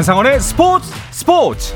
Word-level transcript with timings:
한상원의 0.00 0.40
스포츠 0.40 0.90
스포츠 1.10 1.74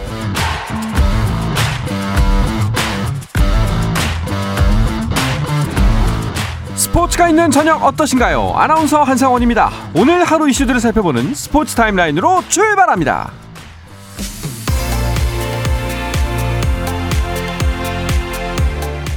스포츠가 6.74 7.28
있는 7.28 7.50
저녁 7.50 7.84
어떠신가요? 7.84 8.54
아나운서 8.56 9.02
한상원입니다. 9.02 9.70
오늘 9.94 10.24
하루 10.24 10.48
이슈들을 10.48 10.80
살펴보는 10.80 11.34
스포츠 11.34 11.74
타임라인으로 11.74 12.44
출발합니다. 12.48 13.30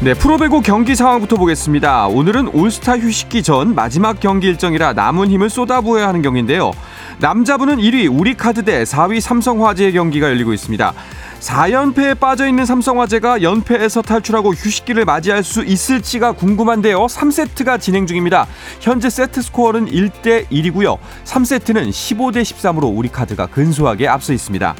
네, 0.02 0.14
프로배구 0.16 0.62
경기 0.62 0.95
상황부터 0.95 1.38
보겠습니다. 1.38 2.08
오늘은 2.08 2.50
올스타 2.50 2.98
휴식기 2.98 3.42
전 3.42 3.73
마지막 3.73 4.20
경기 4.20 4.48
일정이라 4.48 4.92
남은 4.92 5.30
힘을 5.30 5.50
쏟아부어야 5.50 6.09
하는 6.09 6.22
경기인데요. 6.22 6.72
남자부는 7.20 7.77
1위 7.77 8.07
우리카드 8.12 8.63
대 8.63 8.84
4위 8.84 9.20
삼성화재의 9.20 9.94
경기가 9.94 10.30
열리고 10.30 10.53
있습니다. 10.53 10.94
4연패에 11.39 12.20
빠져있는 12.20 12.66
삼성화재가 12.66 13.41
연패에서 13.41 14.02
탈출하고 14.02 14.53
휴식기를 14.53 15.05
맞이할 15.05 15.44
수 15.44 15.63
있을지가 15.63 16.34
궁금한데요. 16.34 17.05
3세트가 17.08 17.80
진행 17.80 18.05
중입니다. 18.05 18.48
현재 18.80 19.09
세트 19.09 19.41
스코어는 19.41 19.88
1대 19.88 20.48
1이고요. 20.49 20.98
3세트는 21.25 21.89
15대 21.89 22.41
13으로 22.41 22.95
우리카드가 22.95 23.47
근소하게 23.47 24.08
앞서 24.08 24.34
있습니다. 24.34 24.75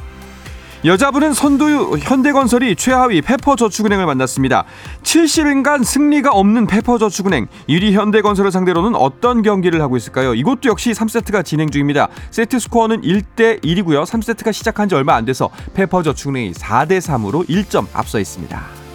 여자분은 0.88 1.34
선두 1.34 1.98
현대건설이 2.00 2.78
최하위 2.78 3.22
페퍼저축은행을 3.22 4.06
만났습니다. 4.06 4.64
70인간 5.04 5.84
승리가 5.84 6.32
없는 6.32 6.66
페퍼저축은행 6.66 7.48
1위 7.68 7.92
현대건설을 7.92 8.54
상대로는 8.54 8.96
어떤 8.96 9.42
경기를 9.42 9.82
하고 9.82 9.98
있을까요? 9.98 10.34
이것도 10.34 10.70
역시 10.70 10.92
3세트가 10.92 11.44
진행 11.44 11.70
중입니다. 11.70 12.08
세트 12.32 12.60
스코어는 12.60 13.02
1대 13.02 13.62
1이고요. 13.62 14.06
3세트가 14.06 14.54
시작한 14.54 14.88
지 14.88 14.96
얼마 14.96 15.16
안 15.16 15.26
돼서 15.26 15.50
페퍼저축은행이 15.74 16.54
4대 16.54 17.00
3으로 17.00 17.46
1점 17.50 17.88
앞서 17.92 18.18
있습니다. 18.18 18.88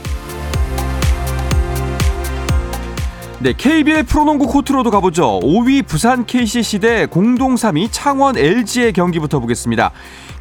네, 3.41 3.53
KBL 3.55 4.05
프로농구 4.05 4.47
코트로도 4.47 4.93
가보죠. 4.93 5.41
5위 5.41 5.85
부산 5.85 6.25
KCC 6.25 6.79
대 6.79 7.07
공동 7.07 7.57
3위 7.57 7.89
창원 7.91 8.39
LG의 8.39 8.93
경기부터 8.93 9.41
보겠습니다. 9.41 9.91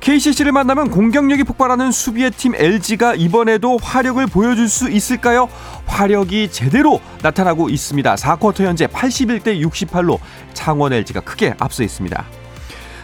KCC를 0.01 0.51
만나면 0.51 0.89
공격력이 0.89 1.43
폭발하는 1.43 1.91
수비의 1.91 2.31
팀 2.31 2.55
LG가 2.55 3.13
이번에도 3.13 3.77
화력을 3.77 4.25
보여줄 4.25 4.67
수 4.67 4.89
있을까요? 4.89 5.47
화력이 5.85 6.49
제대로 6.51 6.99
나타나고 7.21 7.69
있습니다. 7.69 8.15
4쿼터 8.15 8.63
현재 8.63 8.87
81대 8.87 9.63
68로 9.63 10.17
창원 10.53 10.91
LG가 10.91 11.21
크게 11.21 11.53
앞서 11.59 11.83
있습니다. 11.83 12.25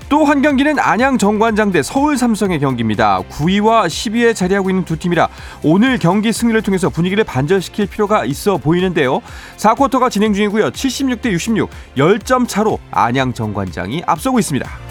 또 0.10 0.24
한 0.24 0.42
경기는 0.42 0.80
안양 0.80 1.18
정관장 1.18 1.72
대 1.72 1.84
서울 1.84 2.18
삼성의 2.18 2.60
경기입니다. 2.60 3.22
9위와 3.30 3.86
10위에 3.86 4.34
자리하고 4.34 4.70
있는 4.70 4.84
두 4.84 4.98
팀이라 4.98 5.28
오늘 5.64 6.00
경기 6.00 6.34
승리를 6.34 6.60
통해서 6.64 6.90
분위기를 6.90 7.24
반전시킬 7.24 7.88
필요가 7.88 8.26
있어 8.26 8.58
보이는데요. 8.58 9.20
4쿼터가 9.58 10.10
진행 10.10 10.34
중이고요. 10.34 10.72
76대 10.72 11.32
66, 11.32 11.70
10점 11.98 12.48
차로 12.48 12.80
안양 12.90 13.34
정관장이 13.34 14.04
앞서고 14.08 14.40
있습니다. 14.40 14.87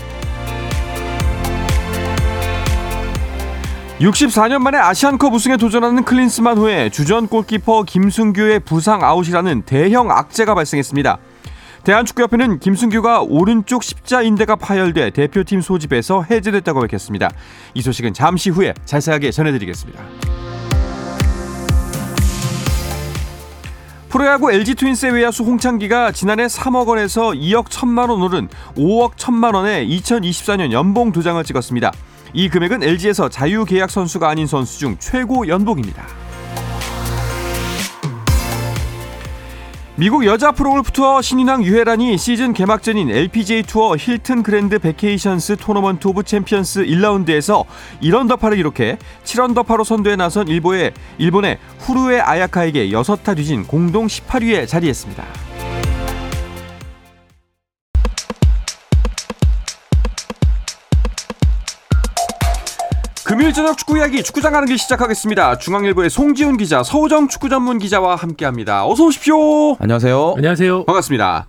64년 4.01 4.59
만에 4.59 4.77
아시안컵 4.77 5.33
우승에 5.33 5.57
도전하는 5.57 6.05
클린스만호에 6.05 6.91
주전 6.91 7.29
골키퍼 7.29 7.85
김승규의 7.85 8.61
부상 8.61 9.03
아웃이라는 9.03 9.63
대형 9.63 10.11
악재가 10.11 10.55
발생했습니다. 10.55 11.17
대한축구협회는 11.85 12.59
김승규가 12.59 13.23
오른쪽 13.23 13.83
십자인대가 13.83 14.57
파열돼 14.57 15.11
대표팀 15.11 15.63
소집에서 15.63 16.25
해제됐다고 16.25 16.81
밝혔습니다. 16.81 17.31
이 17.73 17.81
소식은 17.81 18.13
잠시 18.13 18.51
후에 18.51 18.75
자세하게 18.85 19.31
전해드리겠습니다. 19.31 20.03
프로야구 24.11 24.53
LG 24.53 24.75
트윈스의 24.75 25.13
외야수 25.13 25.43
홍창기가 25.45 26.13
지난해 26.13 26.47
3억 26.47 26.87
원에서 26.87 27.31
2억 27.31 27.69
1천만 27.69 28.11
원 28.11 28.23
오른 28.23 28.49
5억 28.77 29.15
1천만 29.15 29.55
원의 29.55 29.89
2024년 29.89 30.73
연봉 30.73 31.13
도장을 31.13 31.43
찍었습니다. 31.45 31.93
이 32.37 32.51
금액은 32.51 32.83
LG에서 32.83 33.31
자유계약 33.31 33.89
선수가 33.89 34.29
아닌 34.29 34.47
선수 34.47 34.79
중 34.79 34.97
최고 34.99 35.49
연봉입니다. 35.49 36.07
미국 39.95 40.27
여자 40.27 40.53
프로골프 40.53 40.93
투어 40.93 41.23
신인왕 41.23 41.65
유해란이 41.65 42.19
시즌 42.19 42.53
개막전인 42.53 43.09
LPGA 43.09 43.63
투어 43.63 43.97
힐튼 43.97 44.43
그랜드 44.43 44.79
베케이션스 44.79 45.57
토너먼트 45.57 46.09
오브 46.09 46.25
챔피언스 46.25 46.85
1라운드에서 46.85 47.65
1언더파를 48.03 48.57
기록해 48.57 48.99
7언더파로 49.25 49.85
선두에 49.85 50.17
나선 50.17 50.47
일본의, 50.47 50.93
일본의 51.17 51.59
후루에 51.79 52.21
아야카에게 52.21 52.91
6타 52.91 53.35
뒤진 53.35 53.67
공동 53.67 54.09
18위에 54.09 54.69
자리했습니다. 54.69 55.46
금요일 63.27 63.53
저녁 63.53 63.77
축구 63.77 63.99
이야기 63.99 64.23
축구장 64.23 64.53
가는 64.53 64.69
길 64.69 64.79
시작하겠습니다. 64.79 65.59
중앙일보의 65.59 66.11
송지훈 66.11 66.57
기자, 66.59 66.85
서우정 66.85 67.27
축구 67.27 67.49
전문 67.49 67.81
기자와 67.81 68.15
함께합니다. 68.15 68.87
어서 68.87 69.05
오십시오. 69.07 69.75
안녕하세요. 69.81 70.35
안녕하세요. 70.37 70.85
반갑습니다. 70.85 71.49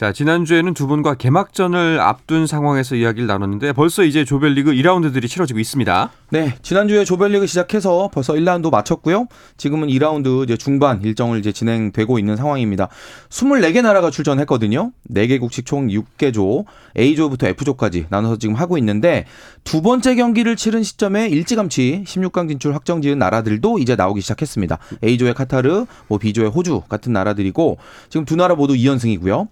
자, 0.00 0.12
지난주에는 0.12 0.72
두 0.72 0.86
분과 0.86 1.16
개막전을 1.16 2.00
앞둔 2.00 2.46
상황에서 2.46 2.94
이야기를 2.94 3.26
나눴는데 3.26 3.74
벌써 3.74 4.02
이제 4.02 4.24
조별리그 4.24 4.70
2라운드들이 4.70 5.28
치러지고 5.28 5.58
있습니다. 5.58 6.10
네, 6.30 6.54
지난주에 6.62 7.04
조별리그 7.04 7.46
시작해서 7.46 8.08
벌써 8.10 8.32
1라운드 8.32 8.70
마쳤고요. 8.70 9.26
지금은 9.58 9.88
2라운드 9.88 10.44
이제 10.44 10.56
중반 10.56 11.02
일정을 11.02 11.38
이제 11.38 11.52
진행되고 11.52 12.18
있는 12.18 12.36
상황입니다. 12.36 12.88
24개 13.28 13.82
나라가 13.82 14.10
출전했거든요. 14.10 14.92
4개국씩 15.10 15.66
총 15.66 15.88
6개 15.88 16.32
조, 16.32 16.64
A조부터 16.96 17.48
F조까지 17.48 18.06
나눠서 18.08 18.38
지금 18.38 18.54
하고 18.54 18.78
있는데 18.78 19.26
두 19.64 19.82
번째 19.82 20.14
경기를 20.14 20.56
치른 20.56 20.82
시점에 20.82 21.28
일찌감치 21.28 22.04
16강 22.06 22.48
진출 22.48 22.74
확정 22.74 23.02
지은 23.02 23.18
나라들도 23.18 23.78
이제 23.78 23.96
나오기 23.96 24.22
시작했습니다. 24.22 24.78
A조의 25.04 25.34
카타르, 25.34 25.84
뭐 26.08 26.16
B조의 26.16 26.48
호주 26.48 26.84
같은 26.88 27.12
나라들이고 27.12 27.76
지금 28.08 28.24
두 28.24 28.34
나라 28.34 28.54
모두 28.54 28.72
2연승이고요. 28.72 29.48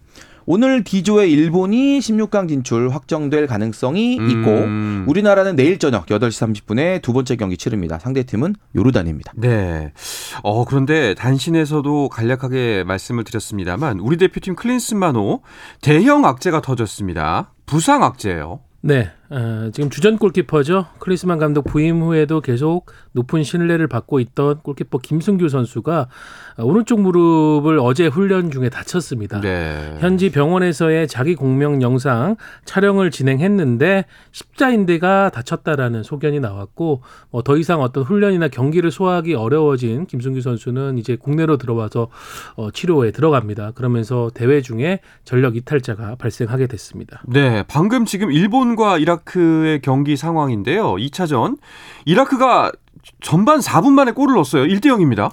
오늘 0.50 0.82
D조의 0.82 1.30
일본이 1.30 1.98
16강 1.98 2.48
진출 2.48 2.88
확정될 2.88 3.46
가능성이 3.46 4.14
있고 4.14 4.50
음. 4.50 5.04
우리나라는 5.06 5.56
내일 5.56 5.78
저녁 5.78 6.06
8시 6.06 6.64
30분에 6.64 7.02
두 7.02 7.12
번째 7.12 7.36
경기 7.36 7.58
치릅니다. 7.58 7.98
상대 7.98 8.22
팀은 8.22 8.54
요르단입니다. 8.74 9.34
네. 9.36 9.92
어, 10.42 10.64
그런데 10.64 11.12
단신에서도 11.12 12.08
간략하게 12.08 12.84
말씀을 12.84 13.24
드렸습니다만 13.24 14.00
우리 14.00 14.16
대표팀 14.16 14.56
클린스만호 14.56 15.42
대형 15.82 16.24
악재가 16.24 16.62
터졌습니다. 16.62 17.52
부상 17.66 18.02
악재예요. 18.02 18.60
네, 18.80 19.10
어, 19.30 19.70
지금 19.72 19.90
주전 19.90 20.18
골키퍼죠. 20.18 20.86
크리스만 20.98 21.38
감독 21.38 21.64
부임 21.64 22.00
후에도 22.00 22.40
계속 22.40 22.86
높은 23.12 23.42
신뢰를 23.42 23.88
받고 23.88 24.20
있던 24.20 24.60
골키퍼 24.60 24.98
김승규 24.98 25.48
선수가 25.48 26.08
어, 26.58 26.62
오른쪽 26.64 27.00
무릎을 27.00 27.78
어제 27.80 28.06
훈련 28.06 28.50
중에 28.50 28.68
다쳤습니다. 28.68 29.40
네. 29.40 29.96
현지 30.00 30.30
병원에서의 30.30 31.08
자기 31.08 31.34
공명 31.34 31.82
영상 31.82 32.36
촬영을 32.64 33.10
진행했는데 33.10 34.04
십자인대가 34.32 35.30
다쳤다라는 35.30 36.02
소견이 36.04 36.38
나왔고 36.40 37.02
뭐 37.30 37.42
더 37.48 37.56
이상 37.56 37.80
어떤 37.80 38.04
훈련이나 38.04 38.48
경기를 38.48 38.90
소화하기 38.90 39.34
어려워진 39.34 40.04
김승규 40.04 40.42
선수는 40.42 40.98
이제 40.98 41.16
국내로 41.16 41.56
들어와서 41.56 42.08
어, 42.56 42.70
치료에 42.70 43.10
들어갑니다. 43.10 43.70
그러면서 43.70 44.30
대회 44.34 44.60
중에 44.60 45.00
전력 45.24 45.56
이탈자가 45.56 46.16
발생하게 46.16 46.66
됐습니다. 46.66 47.22
네, 47.26 47.64
방금 47.68 48.04
지금 48.04 48.30
일본과 48.30 48.98
이라 48.98 49.17
크의 49.18 49.80
경기 49.80 50.16
상황인데요. 50.16 50.94
2차전. 50.94 51.58
이라크가 52.04 52.72
전반 53.20 53.60
4분 53.60 53.92
만에 53.92 54.12
골을 54.12 54.34
넣었어요. 54.34 54.64
1대 54.64 54.86
0입니다. 54.86 55.32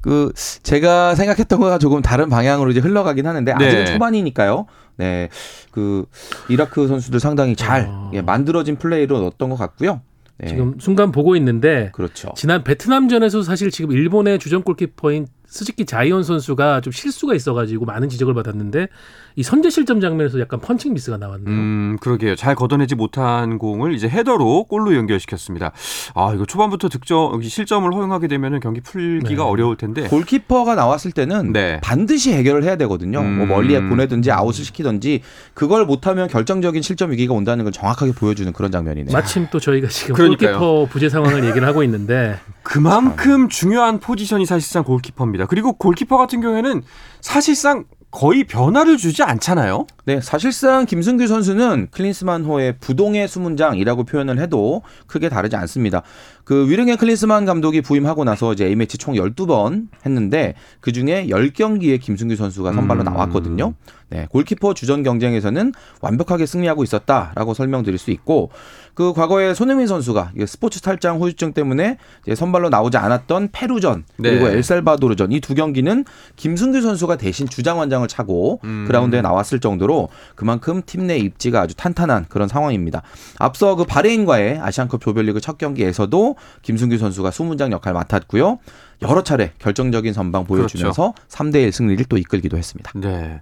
그 0.00 0.32
제가 0.62 1.16
생각했던 1.16 1.58
거와 1.58 1.78
조금 1.78 2.00
다른 2.00 2.28
방향으로 2.28 2.70
이제 2.70 2.78
흘러가긴 2.80 3.26
하는데 3.26 3.52
아직은 3.52 3.84
네. 3.84 3.92
초반이니까요. 3.92 4.66
네, 4.98 5.28
그 5.72 6.06
이라크 6.48 6.86
선수들 6.86 7.18
상당히 7.20 7.56
잘 7.56 7.88
아. 7.90 8.10
예, 8.14 8.22
만들어진 8.22 8.76
플레이로 8.76 9.18
넣었던 9.18 9.50
것 9.50 9.56
같고요. 9.56 10.00
네, 10.38 10.48
지금 10.48 10.78
순간 10.78 11.12
보고 11.12 11.34
있는데 11.36 11.90
그렇죠. 11.92 12.32
지난 12.36 12.62
베트남전에서 12.62 13.42
사실 13.42 13.70
지금 13.70 13.92
일본의 13.92 14.38
주전 14.38 14.62
골키퍼인 14.62 15.26
스즈키 15.56 15.86
자이온 15.86 16.22
선수가 16.22 16.82
좀 16.82 16.92
실수가 16.92 17.34
있어가지고 17.34 17.84
많은 17.86 18.08
지적을 18.08 18.34
받았는데 18.34 18.88
이 19.36 19.42
선제 19.42 19.70
실점 19.70 20.00
장면에서 20.00 20.38
약간 20.40 20.60
펀칭 20.60 20.94
미스가 20.94 21.16
나왔네요. 21.18 21.48
음, 21.54 21.96
그러게요. 22.00 22.36
잘 22.36 22.54
걷어내지 22.54 22.94
못한 22.94 23.58
공을 23.58 23.94
이제 23.94 24.08
헤더로 24.08 24.64
골로 24.64 24.94
연결시켰습니다. 24.94 25.72
아, 26.14 26.32
이거 26.34 26.46
초반부터 26.46 26.88
득점, 26.88 27.42
실점을 27.42 27.92
허용하게 27.92 28.28
되면 28.28 28.60
경기 28.60 28.80
풀기가 28.80 29.42
네. 29.42 29.48
어려울 29.50 29.76
텐데. 29.76 30.04
골키퍼가 30.08 30.74
나왔을 30.74 31.12
때는 31.12 31.52
네. 31.52 31.80
반드시 31.82 32.32
해결을 32.32 32.64
해야 32.64 32.76
되거든요. 32.76 33.20
음. 33.20 33.38
뭐 33.38 33.46
멀리에 33.46 33.80
보내든지 33.82 34.30
아웃을 34.30 34.64
시키든지 34.64 35.22
그걸 35.54 35.84
못하면 35.84 36.28
결정적인 36.28 36.80
실점 36.82 37.10
위기가 37.10 37.34
온다는 37.34 37.64
걸 37.64 37.72
정확하게 37.72 38.12
보여주는 38.12 38.50
그런 38.52 38.70
장면이네요. 38.70 39.12
마침 39.12 39.48
또 39.50 39.58
저희가 39.60 39.88
지금 39.88 40.14
그러니까요. 40.14 40.58
골키퍼 40.58 40.88
부재 40.90 41.08
상황을 41.08 41.44
얘기를 41.44 41.66
하고 41.66 41.82
있는데 41.82 42.38
그만큼 42.66 43.48
중요한 43.48 44.00
포지션이 44.00 44.44
사실상 44.44 44.82
골키퍼입니다. 44.82 45.46
그리고 45.46 45.74
골키퍼 45.74 46.16
같은 46.16 46.40
경우에는 46.40 46.82
사실상 47.20 47.84
거의 48.10 48.44
변화를 48.44 48.96
주지 48.96 49.22
않잖아요. 49.22 49.86
네, 50.06 50.20
사실상 50.20 50.84
김승규 50.86 51.26
선수는 51.26 51.88
클린스만호의 51.90 52.78
부동의 52.80 53.28
수문장이라고 53.28 54.04
표현을 54.04 54.40
해도 54.40 54.82
크게 55.06 55.28
다르지 55.28 55.54
않습니다. 55.56 56.02
그 56.44 56.68
위릉의 56.68 56.96
클린스만 56.96 57.44
감독이 57.44 57.82
부임하고 57.82 58.24
나서 58.24 58.52
이제 58.52 58.64
A매치 58.64 58.98
총 58.98 59.14
12번 59.14 59.88
했는데 60.04 60.54
그중에 60.80 61.26
10경기에 61.26 62.00
김승규 62.00 62.36
선수가 62.36 62.72
선발로 62.72 63.02
음. 63.02 63.04
나왔거든요. 63.04 63.74
네, 64.08 64.26
골키퍼 64.30 64.74
주전 64.74 65.02
경쟁에서는 65.02 65.72
완벽하게 66.00 66.46
승리하고 66.46 66.84
있었다라고 66.84 67.54
설명드릴 67.54 67.98
수 67.98 68.10
있고 68.12 68.50
그 68.96 69.12
과거에 69.12 69.52
손흥민 69.54 69.86
선수가 69.86 70.32
스포츠 70.46 70.80
탈장 70.80 71.20
후유증 71.20 71.52
때문에 71.52 71.98
선발로 72.34 72.70
나오지 72.70 72.96
않았던 72.96 73.50
페루전 73.52 74.04
그리고 74.16 74.48
네. 74.48 74.54
엘살바도르전 74.56 75.30
이 75.32 75.40
두 75.40 75.54
경기는 75.54 76.04
김승규 76.34 76.80
선수가 76.80 77.16
대신 77.16 77.46
주장 77.46 77.78
원장을 77.78 78.08
차고 78.08 78.60
음. 78.64 78.84
그라운드에 78.88 79.20
나왔을 79.20 79.60
정도로 79.60 80.08
그만큼 80.34 80.82
팀 80.84 81.06
내 81.06 81.18
입지가 81.18 81.60
아주 81.60 81.76
탄탄한 81.76 82.24
그런 82.28 82.48
상황입니다. 82.48 83.02
앞서 83.38 83.76
그 83.76 83.84
바레인과의 83.84 84.58
아시안컵 84.58 85.00
조별리그 85.02 85.40
첫 85.40 85.58
경기에서도 85.58 86.34
김승규 86.62 86.98
선수가 86.98 87.30
수문장 87.30 87.70
역할 87.70 87.92
맡았고요. 87.92 88.58
여러 89.02 89.22
차례 89.22 89.52
결정적인 89.58 90.12
선방 90.12 90.44
보여주면서 90.44 91.14
3대 91.28 91.62
1 91.62 91.72
승리를 91.72 92.04
또 92.06 92.16
이끌기도 92.16 92.56
했습니다. 92.56 92.92
네. 92.94 93.40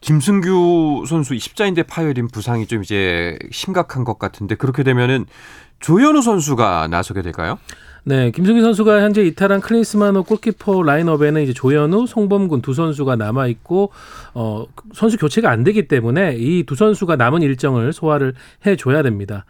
김승규 0.00 1.04
선수 1.08 1.34
이 1.34 1.38
십자인대 1.38 1.82
파열인 1.82 2.28
부상이 2.28 2.66
좀 2.66 2.82
이제 2.82 3.38
심각한 3.50 4.04
것 4.04 4.18
같은데 4.18 4.54
그렇게 4.54 4.82
되면은 4.82 5.26
조현우 5.80 6.22
선수가 6.22 6.88
나서게 6.88 7.22
될까요? 7.22 7.58
네, 8.08 8.30
김승기 8.30 8.60
선수가 8.60 9.02
현재 9.02 9.20
이탈한 9.22 9.60
클린스만호 9.60 10.22
골키퍼 10.22 10.84
라인업에는 10.84 11.42
이제 11.42 11.52
조현우, 11.52 12.06
송범근 12.06 12.62
두 12.62 12.72
선수가 12.72 13.16
남아 13.16 13.48
있고 13.48 13.90
어 14.32 14.64
선수 14.94 15.18
교체가 15.18 15.50
안 15.50 15.64
되기 15.64 15.88
때문에 15.88 16.36
이 16.38 16.62
두 16.66 16.76
선수가 16.76 17.16
남은 17.16 17.42
일정을 17.42 17.92
소화를 17.92 18.34
해 18.64 18.76
줘야 18.76 19.02
됩니다. 19.02 19.44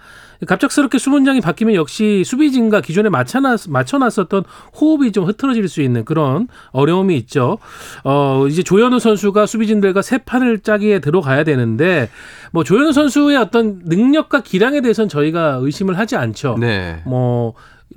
갑작스럽게 0.47 0.97
수문장이 0.97 1.43
바뀌면 1.43 1.75
역시 1.75 2.23
수비진과 2.25 2.81
기존에 2.81 3.11
맞춰놨, 3.11 3.69
맞춰놨었던 3.69 4.45
호흡이 4.81 5.13
좀 5.13 5.27
흐트러질 5.27 5.69
수 5.69 5.83
있는 5.83 6.07
그런 6.07 6.49
어려움이 6.73 7.15
있죠. 7.19 7.59
어, 8.05 8.47
이제 8.49 8.63
조현우 8.63 9.01
선수가 9.01 9.45
수비진들과 9.45 10.01
세 10.01 10.17
판을 10.17 10.61
짜기에 10.61 11.01
들어가야 11.01 11.45
되는데 11.45 12.09
뭐 12.53 12.65
조현우 12.65 12.95
선수의 12.95 13.37
어떤 13.37 13.81
능력과 13.85 14.41
기량에 14.43 14.81
대해서는 14.81 15.11
저희가 15.11 15.59
의심을 15.61 15.99
하지 15.99 16.17
않죠. 16.17 16.57
네. 16.59 17.03
뭐 17.05 17.53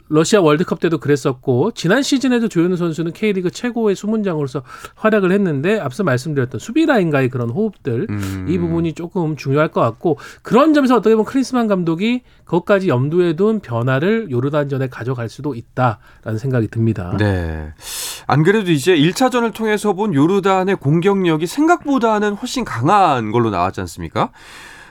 러시아 0.07 0.41
월드컵 0.41 0.79
때도 0.79 0.99
그랬었고 0.99 1.71
지난 1.71 2.03
시즌에도 2.03 2.47
조현우 2.47 2.77
선수는 2.77 3.11
K리그 3.13 3.51
최고의 3.51 3.95
수문장으로서 3.95 4.63
활약을 4.95 5.31
했는데 5.31 5.79
앞서 5.79 6.03
말씀드렸던 6.03 6.59
수비 6.59 6.85
라인과의 6.85 7.29
그런 7.29 7.49
호흡들 7.49 8.07
음. 8.09 8.45
이 8.47 8.57
부분이 8.57 8.93
조금 8.93 9.35
중요할 9.35 9.69
것 9.69 9.81
같고 9.81 10.17
그런 10.41 10.73
점에서 10.73 10.95
어떻게 10.95 11.15
보면 11.15 11.25
크리스만 11.25 11.67
감독이 11.67 12.21
그것까지 12.45 12.87
염두에 12.87 13.35
둔 13.35 13.59
변화를 13.59 14.31
요르단전에 14.31 14.89
가져갈 14.89 15.29
수도 15.29 15.55
있다라는 15.55 16.37
생각이 16.39 16.67
듭니다. 16.67 17.15
네. 17.17 17.73
안 18.27 18.43
그래도 18.43 18.71
이제 18.71 18.95
1차전을 18.95 19.53
통해서 19.53 19.93
본 19.93 20.13
요르단의 20.13 20.77
공격력이 20.77 21.47
생각보다는 21.47 22.33
훨씬 22.33 22.63
강한 22.63 23.31
걸로 23.31 23.49
나왔지 23.49 23.81
않습니까? 23.81 24.31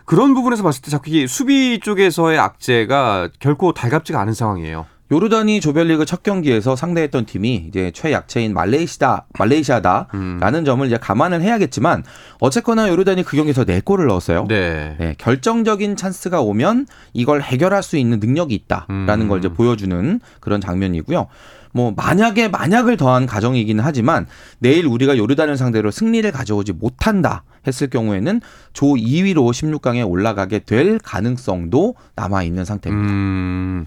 그런 0.09 0.33
부분에서 0.33 0.63
봤을 0.63 0.81
때 0.81 0.91
자꾸 0.91 1.11
이게 1.11 1.27
수비 1.27 1.81
쪽에서의 1.81 2.39
악재가 2.39 3.29
결코 3.41 3.75
달갑지가 3.75 4.19
않은 4.19 4.33
상황이에요. 4.33 4.87
요르단이 5.13 5.61
조별리그 5.61 6.07
첫 6.07 6.23
경기에서 6.23 6.77
상대했던 6.77 7.27
팀이 7.27 7.67
이제 7.69 7.91
최약체인 7.95 8.55
말레이시다 8.55 9.27
말레이시아다라는 9.39 10.65
점을 10.65 10.87
이제 10.87 10.97
감안을 10.97 11.43
해야겠지만 11.43 12.05
어쨌거나 12.41 12.89
요르단이 12.89 13.23
그 13.23 13.37
경기에서 13.37 13.67
네 13.67 13.83
골을 13.83 14.07
넣었어요. 14.07 14.47
네. 14.49 14.97
네, 14.99 15.15
결정적인 15.19 15.97
찬스가 15.97 16.41
오면 16.41 16.87
이걸 17.13 17.43
해결할 17.43 17.83
수 17.83 17.99
있는 17.99 18.19
능력이 18.19 18.55
있다라는 18.55 19.27
음. 19.27 19.29
걸 19.29 19.41
이제 19.41 19.51
보여주는 19.51 20.21
그런 20.41 20.63
장면이고요. 20.63 21.27
뭐 21.73 21.93
만약에 21.97 22.49
만약을 22.49 22.97
더한 22.97 23.27
가정이기는 23.27 23.83
하지만 23.85 24.27
내일 24.59 24.87
우리가 24.87 25.17
요르단을 25.17 25.57
상대로 25.57 25.91
승리를 25.91 26.31
가져오지 26.31 26.73
못한다 26.73 27.45
했을 27.67 27.89
경우에는 27.89 28.41
조 28.73 28.87
2위로 28.87 29.51
16강에 29.51 30.09
올라가게 30.09 30.61
될 30.61 30.99
가능성도 30.99 31.95
남아 32.15 32.43
있는 32.43 32.65
상태입니다. 32.65 33.13
음. 33.13 33.87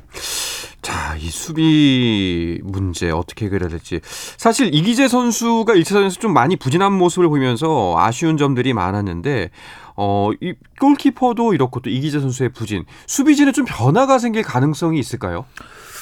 자, 0.81 1.15
이 1.15 1.29
수비 1.29 2.59
문제 2.63 3.11
어떻게 3.11 3.45
해결해야 3.45 3.69
될지. 3.69 4.01
사실 4.37 4.73
이기재 4.73 5.07
선수가 5.07 5.73
1차전에서 5.73 6.19
좀 6.19 6.33
많이 6.33 6.55
부진한 6.55 6.91
모습을 6.93 7.29
보이면서 7.29 7.95
아쉬운 7.97 8.37
점들이 8.37 8.73
많았는데 8.73 9.51
어, 9.95 10.31
이 10.41 10.53
골키퍼도 10.79 11.53
이렇고 11.53 11.79
또 11.81 11.89
이기재 11.89 12.19
선수의 12.19 12.49
부진, 12.49 12.85
수비진에 13.05 13.51
좀 13.51 13.65
변화가 13.65 14.17
생길 14.17 14.41
가능성이 14.41 14.99
있을까요? 14.99 15.45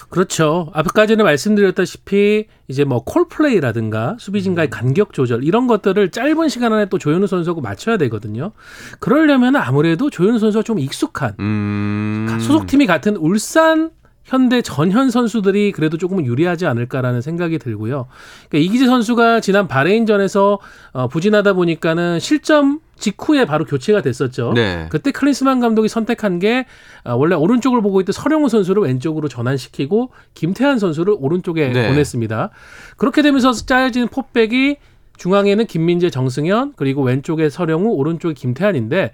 그렇죠. 0.10 0.70
아까전에 0.74 1.24
말씀드렸다시피 1.24 2.48
이제 2.68 2.84
뭐 2.84 3.04
콜플레이라든가 3.04 4.18
수비진과의 4.20 4.70
간격 4.70 5.14
조절 5.14 5.44
이런 5.44 5.68
것들을 5.68 6.10
짧은 6.12 6.50
시간 6.50 6.74
안에 6.74 6.88
또 6.88 6.98
조현우 6.98 7.28
선수하고 7.28 7.62
맞춰야 7.62 7.98
되거든요. 7.98 8.52
그러려면 9.00 9.56
아무래도 9.56 10.10
조현우 10.10 10.40
선수가 10.40 10.64
좀 10.64 10.80
익숙한 10.80 11.36
음. 11.40 12.38
소속팀이 12.40 12.86
같은 12.88 13.16
울산 13.18 13.92
현대 14.30 14.62
전현 14.62 15.10
선수들이 15.10 15.72
그래도 15.72 15.98
조금은 15.98 16.24
유리하지 16.24 16.68
않을까라는 16.68 17.22
생각이 17.22 17.58
들고요. 17.58 18.06
그러니까 18.48 18.70
이기재 18.70 18.86
선수가 18.86 19.40
지난 19.40 19.68
바레인전에서 19.68 20.60
어, 20.94 21.08
부진하다 21.08 21.54
보니까는 21.54 22.20
실점 22.20 22.80
직후에 22.96 23.46
바로 23.46 23.66
교체가 23.66 24.04
됐었죠. 24.04 24.54
네. 24.54 24.86
그때 24.92 25.12
클린스만 25.12 25.60
감독이 25.60 25.88
선택한 25.88 26.38
게 26.38 26.68
아, 27.04 27.14
원래 27.14 27.34
오른쪽을 27.34 27.82
보고 27.82 28.00
있던 28.02 28.14
서령우 28.14 28.50
선수를 28.50 28.84
왼쪽으로 28.84 29.30
전환시키고 29.30 30.12
김태환 30.36 30.78
선수를 30.78 31.16
오른쪽에 31.18 31.70
네. 31.70 31.88
보냈습니다. 31.88 32.52
그렇게 32.98 33.24
되면서 33.24 33.52
짜여진 33.52 34.10
포백이 34.10 34.78
중앙에는 35.18 35.66
김민재, 35.66 36.12
정승현 36.12 36.74
그리고 36.76 37.02
왼쪽에 37.02 37.50
서령우, 37.50 37.96
오른쪽에 37.96 38.36
김태환인데 38.36 39.12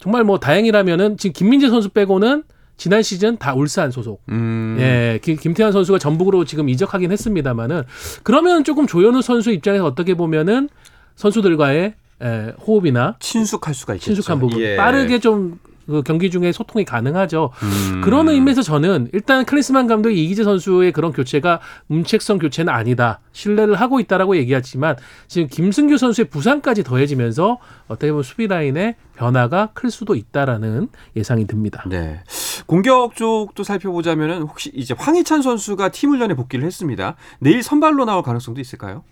정말 0.00 0.24
뭐 0.24 0.40
다행이라면은 0.40 1.18
지금 1.18 1.34
김민재 1.34 1.68
선수 1.68 1.90
빼고는 1.90 2.42
지난 2.76 3.02
시즌 3.02 3.36
다 3.38 3.54
울산 3.54 3.90
소속. 3.90 4.22
음. 4.28 4.76
예, 4.78 5.18
김, 5.22 5.36
김태환 5.36 5.72
선수가 5.72 5.98
전북으로 5.98 6.44
지금 6.44 6.68
이적하긴 6.68 7.10
했습니다만은 7.12 7.82
그러면 8.22 8.64
조금 8.64 8.86
조현우 8.86 9.22
선수 9.22 9.50
입장에서 9.50 9.84
어떻게 9.84 10.14
보면은 10.14 10.68
선수들과의 11.16 11.94
에, 12.22 12.52
호흡이나 12.66 13.16
친숙할 13.20 13.74
수가 13.74 13.94
있겠죠. 13.94 14.14
친숙한 14.14 14.38
부분 14.38 14.60
예. 14.60 14.76
빠르게 14.76 15.18
좀그 15.18 16.02
경기 16.04 16.30
중에 16.30 16.52
소통이 16.52 16.84
가능하죠. 16.84 17.50
음. 17.62 18.00
그런 18.02 18.28
의미에서 18.28 18.62
저는 18.62 19.08
일단 19.12 19.44
클리스만 19.44 19.86
감독이 19.86 20.22
이기재 20.24 20.44
선수의 20.44 20.92
그런 20.92 21.12
교체가 21.12 21.60
문책성 21.88 22.38
교체는 22.38 22.72
아니다. 22.72 23.20
신뢰를 23.32 23.74
하고 23.74 24.00
있다라고 24.00 24.36
얘기하지만 24.36 24.96
지금 25.28 25.48
김승규 25.48 25.98
선수의 25.98 26.26
부상까지 26.28 26.84
더해지면서 26.84 27.58
어떻게 27.88 28.10
보면 28.10 28.22
수비 28.22 28.46
라인의 28.46 28.96
변화가 29.16 29.70
클 29.72 29.90
수도 29.90 30.14
있다라는 30.14 30.88
예상이 31.16 31.46
듭니다. 31.46 31.82
네. 31.86 32.20
공격 32.66 33.14
쪽도 33.14 33.62
살펴보자면은 33.62 34.42
혹시 34.42 34.70
이제 34.74 34.94
황희찬 34.96 35.42
선수가 35.42 35.90
팀 35.90 36.10
훈련에 36.10 36.34
복귀를 36.34 36.66
했습니다. 36.66 37.16
내일 37.38 37.62
선발로 37.62 38.04
나올 38.04 38.22
가능성도 38.22 38.60
있을까요? 38.60 39.04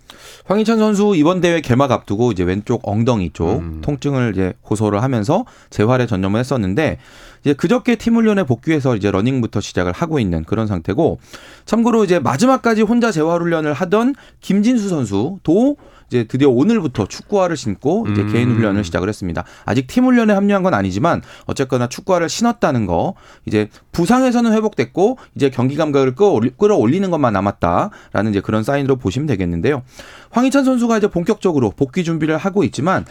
황희찬 0.45 0.77
선수 0.77 1.13
이번 1.15 1.41
대회 1.41 1.61
개막 1.61 1.91
앞두고 1.91 2.31
이제 2.31 2.43
왼쪽 2.43 2.87
엉덩이 2.87 3.31
쪽 3.33 3.59
음. 3.59 3.81
통증을 3.81 4.33
이제 4.33 4.53
호소를 4.69 5.01
하면서 5.01 5.45
재활에 5.69 6.05
전념을 6.05 6.39
했었는데 6.39 6.99
이제 7.41 7.53
그저께 7.53 7.95
팀 7.95 8.15
훈련에 8.15 8.43
복귀해서 8.43 8.95
이제 8.95 9.11
러닝부터 9.11 9.61
시작을 9.61 9.91
하고 9.91 10.19
있는 10.19 10.43
그런 10.43 10.67
상태고 10.67 11.19
참고로 11.65 12.03
이제 12.03 12.19
마지막까지 12.19 12.81
혼자 12.81 13.11
재활 13.11 13.41
훈련을 13.41 13.73
하던 13.73 14.15
김진수 14.41 14.89
선수도 14.89 15.77
이제 16.15 16.23
드디어 16.23 16.49
오늘부터 16.49 17.07
축구화를 17.07 17.57
신고 17.57 18.05
이제 18.09 18.21
음. 18.21 18.31
개인 18.31 18.55
훈련을 18.55 18.85
시작을 18.85 19.09
했습니다. 19.09 19.43
아직 19.65 19.87
팀 19.87 20.05
훈련에 20.05 20.33
합류한 20.33 20.63
건 20.63 20.73
아니지만 20.73 21.21
어쨌거나 21.45 21.87
축구화를 21.87 22.29
신었다는 22.29 22.85
거 22.85 23.15
이제 23.45 23.69
부상에서는 23.91 24.53
회복됐고 24.53 25.17
이제 25.35 25.49
경기 25.49 25.75
감각을 25.75 26.15
끌어올리, 26.15 26.51
끌어올리는 26.57 27.09
것만 27.11 27.33
남았다라는 27.33 28.31
이제 28.31 28.39
그런 28.39 28.63
사인으로 28.63 28.95
보시면 28.95 29.27
되겠는데요. 29.27 29.83
황희찬 30.31 30.63
선수가 30.63 30.97
이제 30.97 31.07
본격적으로 31.07 31.71
복귀 31.71 32.03
준비를 32.05 32.37
하고 32.37 32.63
있지만 32.63 33.05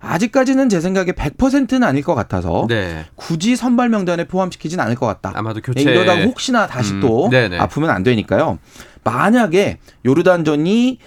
아직까지는 0.00 0.68
제 0.68 0.80
생각에 0.80 1.12
100%는 1.12 1.82
아닐 1.82 2.02
것 2.02 2.14
같아서 2.14 2.66
네. 2.68 3.04
굳이 3.16 3.56
선발 3.56 3.88
명단에 3.88 4.24
포함시키진 4.24 4.80
않을 4.80 4.94
것 4.94 5.06
같다. 5.06 5.32
아마도 5.34 5.60
교체 5.60 5.82
이러다가 5.82 6.22
혹시나 6.22 6.66
다시 6.66 6.94
음, 6.94 7.00
또 7.00 7.28
네네. 7.30 7.58
아프면 7.58 7.90
안 7.90 8.04
되니까요. 8.04 8.58
만약에 9.02 9.78
요르단전이 10.06 10.98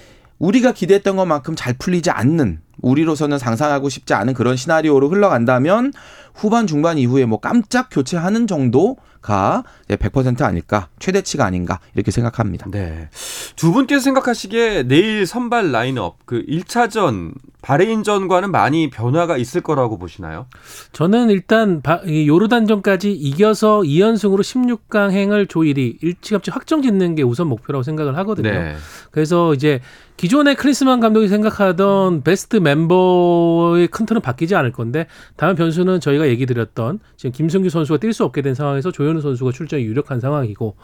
우리가 0.42 0.72
기대했던 0.72 1.16
것만큼 1.16 1.56
잘 1.56 1.74
풀리지 1.74 2.10
않는 2.10 2.62
우리로서는 2.82 3.38
상상하고 3.38 3.90
싶지 3.90 4.14
않은 4.14 4.34
그런 4.34 4.56
시나리오로 4.56 5.10
흘러간다면 5.10 5.94
후반 6.34 6.66
중반 6.66 6.98
이후에 6.98 7.26
뭐 7.26 7.40
깜짝 7.40 7.90
교체하는 7.92 8.48
정도가 8.48 9.64
100% 9.90 10.42
아닐까 10.44 10.88
최대치가 11.00 11.46
아닌가 11.46 11.80
이렇게 11.94 12.12
생각합니다. 12.12 12.68
네. 12.72 13.10
두 13.56 13.72
분께서 13.72 14.02
생각하시기에 14.02 14.84
내일 14.84 15.26
선발 15.28 15.72
라인업 15.72 16.26
그 16.26 16.44
1차전 16.48 17.34
바레인전과는 17.62 18.50
많이 18.50 18.90
변화가 18.90 19.38
있을 19.38 19.62
거라고 19.62 20.00
보시나요? 20.00 20.48
저는 20.94 21.30
일단 21.30 21.84
요르단전까지 22.08 23.12
이겨서 23.12 23.82
2연승으로 23.82 24.40
16강 24.40 25.12
행을 25.12 25.46
조일이 25.46 25.98
일찌감치 26.02 26.50
확정 26.50 26.82
짓는 26.82 27.14
게 27.14 27.22
우선 27.22 27.48
목표라고 27.48 27.84
생각을 27.84 28.18
하거든요. 28.18 28.50
네. 28.50 28.76
그래서 29.12 29.54
이제 29.54 29.80
기존의 30.18 30.56
크리스만 30.56 31.00
감독이 31.00 31.28
생각하던 31.28 32.24
베스트 32.24 32.56
멤버의 32.62 33.88
큰 33.88 34.06
틀은 34.06 34.22
바뀌지 34.22 34.56
않을 34.56 34.72
건데 34.72 35.08
다음 35.36 35.56
변수는 35.56 36.00
저희가 36.00 36.28
얘기 36.28 36.46
드렸던 36.46 37.00
지금 37.18 37.32
김승규 37.32 37.70
선수가 37.70 38.00
뛸 38.00 38.14
수 38.14 38.24
없게 38.24 38.42
된 38.42 38.56
상황에서 38.56 38.92
조현우 38.92 39.22
선수가 39.22 39.52
출전이 39.52 39.84
유력한 39.84 40.20
상황이고 40.20 40.76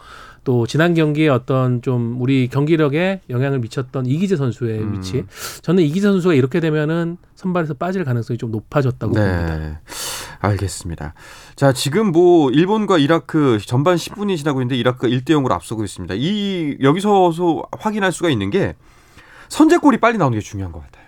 또 0.44 0.66
지난 0.66 0.94
경기에 0.94 1.28
어떤 1.28 1.82
좀 1.82 2.20
우리 2.20 2.48
경기력에 2.48 3.20
영향을 3.28 3.58
미쳤던 3.58 4.06
이기재 4.06 4.36
선수의 4.36 4.80
음. 4.80 4.94
위치 4.94 5.24
저는 5.62 5.82
이기재 5.82 6.08
선수가 6.08 6.34
이렇게 6.34 6.60
되면은 6.60 7.18
선발에서 7.34 7.74
빠질 7.74 8.04
가능성이 8.04 8.38
좀 8.38 8.50
높아졌다고 8.50 9.12
봅니다. 9.12 9.56
네. 9.58 9.78
알겠습니다. 10.40 11.14
자, 11.56 11.72
지금 11.72 12.12
뭐 12.12 12.50
일본과 12.50 12.98
이라크 12.98 13.58
전반 13.64 13.96
10분이 13.96 14.36
지나고 14.36 14.60
있는데 14.60 14.76
이라크가 14.76 15.08
1대 15.08 15.30
0으로 15.30 15.52
앞서고 15.52 15.84
있습니다. 15.84 16.14
이 16.16 16.78
여기서서 16.80 17.62
확인할 17.78 18.12
수가 18.12 18.30
있는 18.30 18.50
게 18.50 18.74
선제골이 19.48 19.98
빨리 19.98 20.18
나오는 20.18 20.38
게 20.38 20.42
중요한 20.42 20.72
것 20.72 20.80
같아요. 20.82 21.07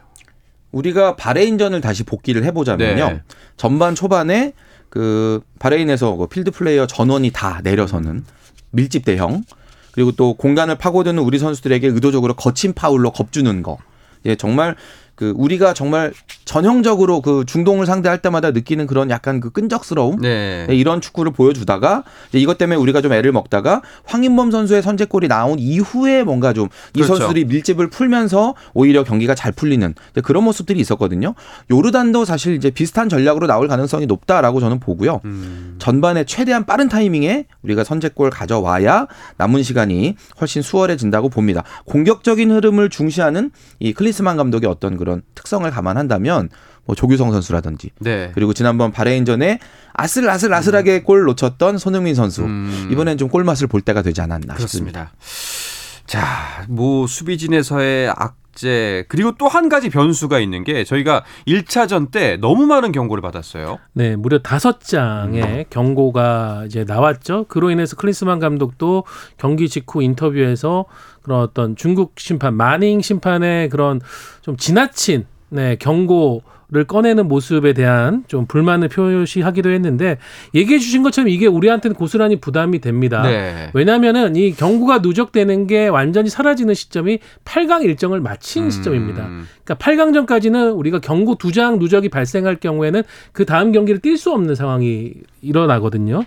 우리가 0.73 1.17
바레인전을 1.17 1.81
다시 1.81 2.05
복기를 2.04 2.45
해보자면요. 2.45 3.09
네. 3.09 3.23
전반 3.57 3.95
초반에 3.95 4.53
그 4.89 5.41
바레인에서 5.59 6.17
그 6.17 6.27
필드 6.27 6.50
플레이어 6.50 6.87
전원이 6.87 7.31
다 7.31 7.61
내려서는 7.62 8.25
밀집 8.71 9.05
대형 9.05 9.45
그리고 9.93 10.12
또 10.12 10.35
공간을 10.35 10.77
파고드는 10.77 11.23
우리 11.23 11.39
선수들에게 11.39 11.89
의도적으로 11.89 12.35
거친 12.35 12.73
파울로 12.73 13.11
겁주는 13.11 13.62
거. 13.62 13.79
예, 14.27 14.37
정말 14.37 14.77
그 15.21 15.35
우리가 15.37 15.75
정말 15.75 16.15
전형적으로 16.47 17.21
그 17.21 17.45
중동을 17.47 17.85
상대할 17.85 18.23
때마다 18.23 18.53
느끼는 18.53 18.87
그런 18.87 19.11
약간 19.11 19.39
그 19.39 19.50
끈적스러움 19.50 20.17
네. 20.23 20.65
네, 20.67 20.75
이런 20.75 21.03
축구를 21.03 21.31
보여주다가 21.31 22.05
이것 22.33 22.57
때문에 22.57 22.79
우리가 22.79 23.03
좀 23.03 23.12
애를 23.12 23.31
먹다가 23.31 23.83
황인범 24.05 24.50
선수의 24.50 24.81
선제골이 24.81 25.29
나온 25.29 25.59
이후에 25.59 26.25
뭔가 26.25 26.55
좀 26.54 26.66
이 26.66 26.71
그렇죠. 26.95 27.17
선수들이 27.17 27.45
밀집을 27.45 27.91
풀면서 27.91 28.55
오히려 28.73 29.05
경기가 29.05 29.35
잘 29.35 29.53
풀리는 29.53 29.95
그런 30.25 30.43
모습들이 30.45 30.81
있었거든요. 30.81 31.35
요르단도 31.71 32.25
사실 32.25 32.55
이제 32.55 32.71
비슷한 32.71 33.11
전략으로 33.11 33.47
나올 33.47 33.69
가능성이 33.69 34.07
높다라고 34.07 34.59
저는 34.59 34.81
보고요. 34.81 35.21
음. 35.27 35.77
전반에 35.79 36.25
최대한 36.25 36.65
빠른 36.65 36.89
타이밍에 36.89 37.45
우리가 37.62 37.85
선제골 37.85 38.31
가져와야 38.31 39.07
남은 39.37 39.62
시간이 39.62 40.17
훨씬 40.41 40.62
수월해진다고 40.62 41.29
봅니다. 41.29 41.62
공격적인 41.85 42.50
흐름을 42.50 42.89
중시하는 42.89 43.50
이 43.81 43.93
클리스만 43.93 44.39
감독의 44.39 44.71
어떤 44.71 44.97
그런 44.97 45.10
특성을 45.35 45.69
감안한다면 45.71 46.49
뭐 46.85 46.95
조규성 46.97 47.31
선수라든지 47.33 47.90
네. 47.99 48.31
그리고 48.35 48.52
지난번 48.52 48.90
바레인전에 48.93 49.59
아슬아슬아슬하게 49.93 51.02
골 51.02 51.25
놓쳤던 51.25 51.79
손흥민 51.79 52.14
선수 52.14 52.43
음. 52.45 52.88
이번엔 52.90 53.19
좀 53.19 53.29
골맛을 53.29 53.67
볼 53.67 53.81
때가 53.81 54.02
되지 54.02 54.21
않았나 54.21 54.57
싶습니다. 54.59 55.12
그렇습니다. 55.12 56.00
자, 56.07 56.64
뭐 56.69 57.07
수비진에서의 57.07 58.09
악재 58.17 59.05
그리고 59.09 59.33
또 59.38 59.47
한 59.47 59.69
가지 59.69 59.88
변수가 59.90 60.40
있는 60.40 60.64
게 60.64 60.83
저희가 60.85 61.25
1차전 61.47 62.11
때 62.11 62.37
너무 62.40 62.67
많은 62.67 62.90
경고를 62.93 63.23
받았어요. 63.23 63.79
네, 63.93 64.17
무려 64.17 64.38
다섯 64.40 64.81
장의 64.81 65.67
경고가 65.71 66.64
이제 66.67 66.85
나왔죠. 66.85 67.45
그로 67.49 67.71
인해서 67.71 67.95
클린스만 67.97 68.40
감독도 68.40 69.05
경기 69.38 69.69
직후 69.69 70.02
인터뷰에서 70.02 70.87
그런 71.23 71.41
어떤 71.41 71.77
중국 71.77 72.15
심판, 72.19 72.55
마닝 72.55 73.00
심판의 73.00 73.69
그런 73.69 74.00
좀 74.43 74.57
지나친 74.57 75.27
네, 75.50 75.77
경고 75.77 76.43
를 76.73 76.85
꺼내는 76.85 77.27
모습에 77.27 77.73
대한 77.73 78.23
좀 78.29 78.47
불만을 78.47 78.89
표시하기도 78.89 79.71
했는데 79.71 80.19
얘기해 80.55 80.79
주신 80.79 81.03
것처럼 81.03 81.29
이게 81.29 81.49
우리한테는 81.49 81.97
고스란히 81.97 82.37
부담이 82.37 82.79
됩니다. 82.79 83.23
네. 83.23 83.71
왜냐하면은 83.75 84.37
이 84.37 84.53
경고가 84.53 84.99
누적되는 84.99 85.67
게 85.67 85.89
완전히 85.89 86.29
사라지는 86.29 86.75
시점이 86.75 87.19
8강 87.45 87.83
일정을 87.83 88.21
마친 88.21 88.67
음. 88.67 88.71
시점입니다. 88.71 89.29
그러니까 89.65 89.75
8강 89.75 90.15
전까지는 90.15 90.71
우리가 90.71 91.00
경고 91.00 91.35
두장 91.35 91.81
누적이 91.81 92.09
발생할 92.09 92.61
경우에는 92.61 93.03
그 93.33 93.45
다음 93.45 93.73
경기를 93.73 94.00
뛸 94.00 94.17
수 94.17 94.31
없는 94.31 94.55
상황이 94.55 95.15
일어나거든요. 95.43 96.23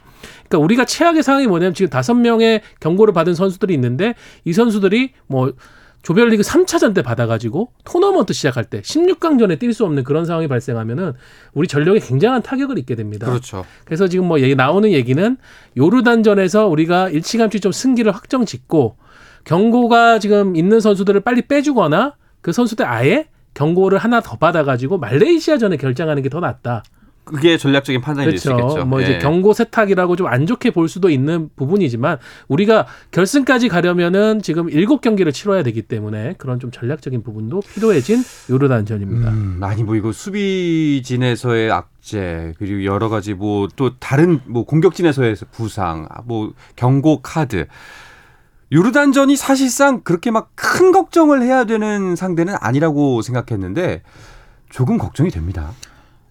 그러니까 0.50 0.58
우리가 0.58 0.84
최악의 0.84 1.24
상황이 1.24 1.48
뭐냐면 1.48 1.74
지금 1.74 1.90
다섯 1.90 2.16
명의 2.16 2.62
경고를 2.82 3.14
받은 3.14 3.34
선수들이 3.34 3.74
있는데 3.76 4.14
이 4.44 4.52
선수들이 4.52 5.12
뭐 5.28 5.54
조별리그 6.04 6.44
3차전 6.44 6.94
때 6.94 7.02
받아가지고 7.02 7.72
토너먼트 7.86 8.34
시작할 8.34 8.66
때 8.66 8.82
16강전에 8.82 9.58
뛸 9.58 9.74
수 9.74 9.86
없는 9.86 10.04
그런 10.04 10.26
상황이 10.26 10.48
발생하면은 10.48 11.14
우리 11.54 11.68
전력에 11.68 12.00
굉장한 12.00 12.44
타격을 12.44 12.78
입게 12.78 12.96
됩니다. 12.96 13.26
그렇죠. 13.26 13.66
그래서 13.86 14.08
지금 14.08 14.28
뭐 14.28 14.42
얘기 14.42 14.54
나오는 14.56 14.92
얘기는 14.92 15.38
요르단전에서 15.78 16.68
우리가 16.68 17.10
일찌감치 17.10 17.62
좀 17.62 17.72
승기를 17.72 18.12
확정 18.12 18.46
짓고 18.46 18.98
경고가 19.46 20.20
지금 20.20 20.56
있는 20.56 20.80
선수들을 20.82 21.22
빨리 21.22 21.42
빼주거나 21.44 22.16
그 22.42 22.52
선수들 22.52 22.86
아예 22.86 23.28
경고를 23.54 23.98
하나 23.98 24.20
더 24.20 24.38
받아가지고 24.38 24.98
말레이시아전에 24.98 25.78
결정하는 25.78 26.22
게 26.22 26.30
더 26.30 26.40
낫다. 26.42 26.84
그게 27.26 27.58
전략적인 27.58 28.02
판단이 28.02 28.30
될수 28.30 28.50
그렇죠. 28.50 28.68
있겠죠. 28.68 28.86
뭐 28.86 29.02
이제 29.02 29.14
예. 29.14 29.20
경고 29.20 29.54
세탁이라고 29.54 30.16
좀 30.16 30.28
안 30.28 30.46
좋게 30.46 30.72
볼 30.72 30.90
수도 30.90 31.10
있는 31.10 31.50
부분이지만 31.56 32.18
우리가 32.48 32.88
결승까지 33.12 33.70
가려면은 33.70 34.42
지금 34.42 34.70
일곱 34.70 35.02
경기를 35.02 35.32
치러야 35.32 35.64
되기 35.64 35.82
때문에 35.84 36.36
그런 36.38 36.60
좀 36.60 36.72
전략적인 36.72 37.24
부분도 37.24 37.62
필요해진 37.74 38.24
요르단전입니다. 38.50 39.30
음, 39.30 39.60
아니 39.62 39.84
뭐 39.84 39.96
이거 39.96 40.12
수비진에서의 40.12 41.72
악재 41.72 42.54
그리고 42.58 42.84
여러 42.86 43.10
가지 43.10 43.34
뭐 43.34 43.68
또 43.76 43.98
다른 44.00 44.40
뭐 44.46 44.66
공격진에서의 44.66 45.36
부상, 45.52 46.08
아, 46.10 46.22
뭐 46.26 46.54
경고 46.76 47.22
카드. 47.22 47.66
요르단전이 48.72 49.36
사실상 49.36 50.02
그렇게 50.02 50.32
막 50.32 50.52
큰 50.56 50.92
걱정을 50.92 51.42
해야 51.44 51.66
되는 51.66 52.16
상대는 52.16 52.56
아니라고 52.60 53.22
생각했는데 53.22 54.02
조금 54.70 54.98
걱정이 54.98 55.30
됩니다. 55.30 55.72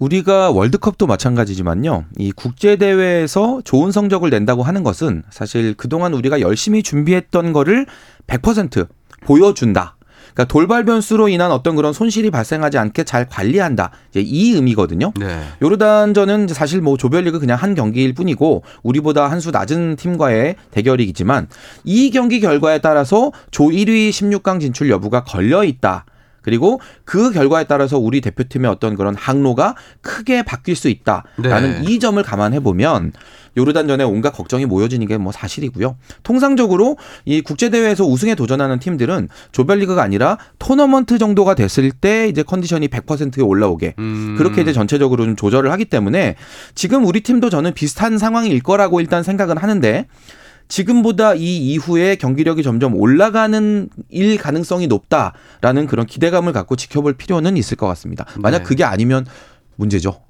우리가 0.06 0.50
월드컵도 0.50 1.06
마찬가지지만요. 1.06 2.06
이 2.18 2.32
국제 2.32 2.74
대회에서 2.74 3.60
좋은 3.64 3.92
성적을 3.92 4.30
낸다고 4.30 4.64
하는 4.64 4.82
것은 4.82 5.22
사실 5.30 5.74
그동안 5.74 6.12
우리가 6.12 6.40
열심히 6.40 6.82
준비했던 6.82 7.52
거를 7.52 7.86
100% 8.26 8.88
보여준다. 9.24 9.96
그러니까 10.34 10.44
돌발 10.50 10.84
변수로 10.84 11.28
인한 11.28 11.52
어떤 11.52 11.76
그런 11.76 11.92
손실이 11.92 12.30
발생하지 12.30 12.78
않게 12.78 13.04
잘 13.04 13.28
관리한다. 13.28 13.90
이제 14.10 14.20
이 14.20 14.52
의미거든요. 14.54 15.12
네. 15.20 15.40
요르단전은 15.60 16.48
사실 16.48 16.80
뭐 16.80 16.96
조별리그 16.96 17.38
그냥 17.38 17.58
한 17.58 17.74
경기일 17.74 18.14
뿐이고 18.14 18.64
우리보다 18.82 19.30
한 19.30 19.40
수 19.42 19.50
낮은 19.50 19.96
팀과의 19.96 20.56
대결이지만 20.70 21.48
이 21.84 22.10
경기 22.10 22.40
결과에 22.40 22.78
따라서 22.78 23.30
조 23.50 23.64
1위 23.64 24.10
16강 24.10 24.60
진출 24.60 24.88
여부가 24.90 25.22
걸려 25.24 25.64
있다. 25.64 26.06
그리고 26.42 26.80
그 27.04 27.32
결과에 27.32 27.64
따라서 27.64 27.98
우리 27.98 28.20
대표팀의 28.20 28.70
어떤 28.70 28.96
그런 28.96 29.14
항로가 29.14 29.76
크게 30.02 30.42
바뀔 30.42 30.76
수 30.76 30.88
있다라는 30.88 31.82
네. 31.82 31.90
이 31.90 31.98
점을 31.98 32.22
감안해 32.22 32.60
보면 32.60 33.12
요르단전에 33.56 34.04
온갖 34.04 34.30
걱정이 34.30 34.66
모여지는 34.66 35.06
게 35.06 35.22
뭐 35.22 35.32
사실이고요. 35.32 35.96
통상적으로 36.22 36.96
이 37.24 37.40
국제 37.40 37.70
대회에서 37.70 38.04
우승에 38.04 38.34
도전하는 38.34 38.78
팀들은 38.78 39.28
조별리그가 39.52 40.02
아니라 40.02 40.38
토너먼트 40.58 41.18
정도가 41.18 41.54
됐을 41.54 41.92
때 41.92 42.28
이제 42.28 42.42
컨디션이 42.42 42.88
100%에 42.88 43.42
올라오게 43.42 43.94
음. 43.98 44.34
그렇게 44.36 44.62
이제 44.62 44.72
전체적으로 44.72 45.24
좀 45.24 45.36
조절을 45.36 45.70
하기 45.72 45.84
때문에 45.86 46.34
지금 46.74 47.04
우리 47.06 47.20
팀도 47.20 47.50
저는 47.50 47.72
비슷한 47.74 48.18
상황일 48.18 48.60
거라고 48.62 49.00
일단 49.00 49.22
생각은 49.22 49.56
하는데 49.58 50.06
지금보다 50.68 51.34
이 51.34 51.58
이후에 51.72 52.16
경기력이 52.16 52.62
점점 52.62 52.94
올라가는 52.94 53.88
일 54.10 54.38
가능성이 54.38 54.86
높다라는 54.86 55.86
그런 55.86 56.06
기대감을 56.06 56.52
갖고 56.52 56.76
지켜볼 56.76 57.14
필요는 57.14 57.56
있을 57.56 57.76
것 57.76 57.86
같습니다. 57.88 58.26
만약 58.38 58.58
네. 58.58 58.64
그게 58.64 58.84
아니면 58.84 59.26
문제죠. 59.76 60.20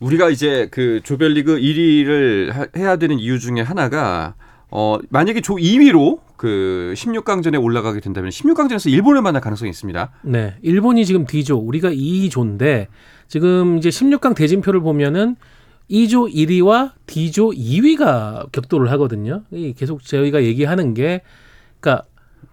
우리가 0.00 0.30
이제 0.30 0.68
그 0.70 1.00
조별리그 1.02 1.58
1위를 1.58 2.50
하- 2.52 2.66
해야 2.76 2.96
되는 2.96 3.18
이유 3.18 3.38
중에 3.38 3.60
하나가 3.60 4.34
어 4.70 4.98
만약에 5.10 5.40
조 5.40 5.56
2위로 5.56 6.20
그 6.36 6.94
16강전에 6.96 7.62
올라가게 7.62 8.00
된다면 8.00 8.30
16강전에서 8.30 8.90
일본을 8.90 9.20
만날 9.20 9.42
가능성이 9.42 9.70
있습니다. 9.70 10.10
네, 10.22 10.54
일본이 10.62 11.04
지금 11.04 11.26
D조, 11.26 11.58
우리가 11.58 11.90
2조인데 11.90 12.86
지금 13.28 13.76
이제 13.78 13.90
16강 13.90 14.34
대진표를 14.34 14.80
보면은 14.80 15.36
2조 15.90 16.32
1위와 16.34 16.92
D조 17.06 17.50
2위가 17.50 18.52
격돌을 18.52 18.90
하거든요. 18.92 19.42
이 19.50 19.74
계속 19.76 20.04
저희가 20.04 20.42
얘기하는 20.44 20.94
게, 20.94 21.22
그러니까 21.80 22.06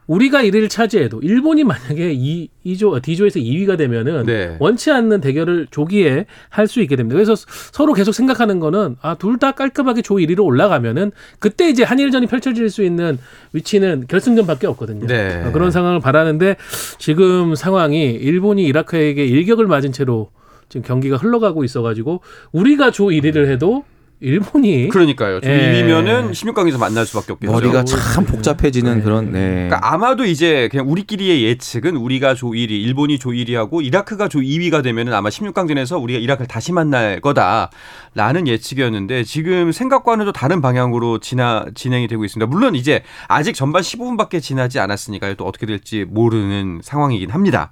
우리가 0.08 0.42
1위를 0.42 0.70
차지해도 0.70 1.20
일본이 1.22 1.66
만약에 1.66 2.14
2, 2.14 2.48
2조, 2.66 3.02
D조에서 3.02 3.40
2위가 3.42 3.78
되면은 3.78 4.26
네. 4.26 4.56
원치 4.58 4.90
않는 4.90 5.20
대결을 5.20 5.68
조기에 5.70 6.26
할 6.50 6.68
수 6.68 6.82
있게 6.82 6.96
됩니다. 6.96 7.16
그래서 7.16 7.36
서로 7.74 7.92
계속 7.94 8.14
생각하는 8.14 8.60
거는 8.62 8.96
아, 9.02 9.16
둘 9.16 9.38
다 9.38 9.52
깔끔하게 9.52 10.02
조 10.04 10.16
1위로 10.16 10.46
올라가면은 10.46 11.12
그때 11.40 11.70
이제 11.70 11.84
한일전이 11.84 12.26
펼쳐질 12.28 12.70
수 12.70 12.84
있는 12.84 13.20
위치는 13.52 14.06
결승전밖에 14.08 14.66
없거든요. 14.68 15.08
네. 15.08 15.44
어, 15.46 15.52
그런 15.52 15.72
상황을 15.72 16.00
바라는데 16.00 16.56
지금 16.98 17.54
상황이 17.56 18.06
일본이 18.12 18.64
이라크에게 18.64 19.26
일격을 19.26 19.68
맞은 19.68 19.92
채로 19.92 20.30
지금 20.70 20.86
경기가 20.86 21.18
흘러가고 21.18 21.64
있어가지고 21.64 22.22
우리가 22.52 22.92
조 22.92 23.06
1위를 23.08 23.50
해도 23.50 23.84
일본이 24.20 24.90
그러니까요. 24.90 25.40
조 25.42 25.48
예. 25.48 25.84
2위면은 25.84 26.32
16강에서 26.32 26.80
만날 26.80 27.06
수밖에 27.06 27.34
없겠죠. 27.34 27.52
머리가 27.52 27.84
참 27.84 28.26
복잡해지는 28.26 28.98
네. 28.98 29.04
그런 29.04 29.32
네. 29.32 29.68
그러니까 29.70 29.94
아마도 29.94 30.26
이제 30.26 30.68
그냥 30.72 30.90
우리끼리의 30.90 31.44
예측은 31.44 31.96
우리가 31.96 32.34
조 32.34 32.48
1위, 32.48 32.72
일본이 32.72 33.20
조 33.20 33.30
1위하고 33.30 33.86
이라크가 33.86 34.28
조 34.28 34.40
2위가 34.40 34.82
되면은 34.82 35.14
아마 35.14 35.30
16강전에서 35.30 36.02
우리가 36.02 36.20
이라크를 36.20 36.48
다시 36.48 36.74
만날 36.74 37.22
거다라는 37.22 38.48
예측이었는데 38.48 39.24
지금 39.24 39.72
생각과는 39.72 40.26
또 40.26 40.32
다른 40.32 40.62
방향으로 40.62 41.20
진화, 41.20 41.66
진행이 41.76 42.08
되고 42.08 42.26
있습니다. 42.26 42.50
물론 42.50 42.74
이제 42.74 43.04
아직 43.28 43.54
전반 43.54 43.84
15분밖에 43.84 44.42
지나지 44.42 44.80
않았으니까요. 44.80 45.36
또 45.36 45.46
어떻게 45.46 45.68
될지 45.68 46.06
모르는 46.10 46.80
상황이긴 46.82 47.30
합니다. 47.30 47.72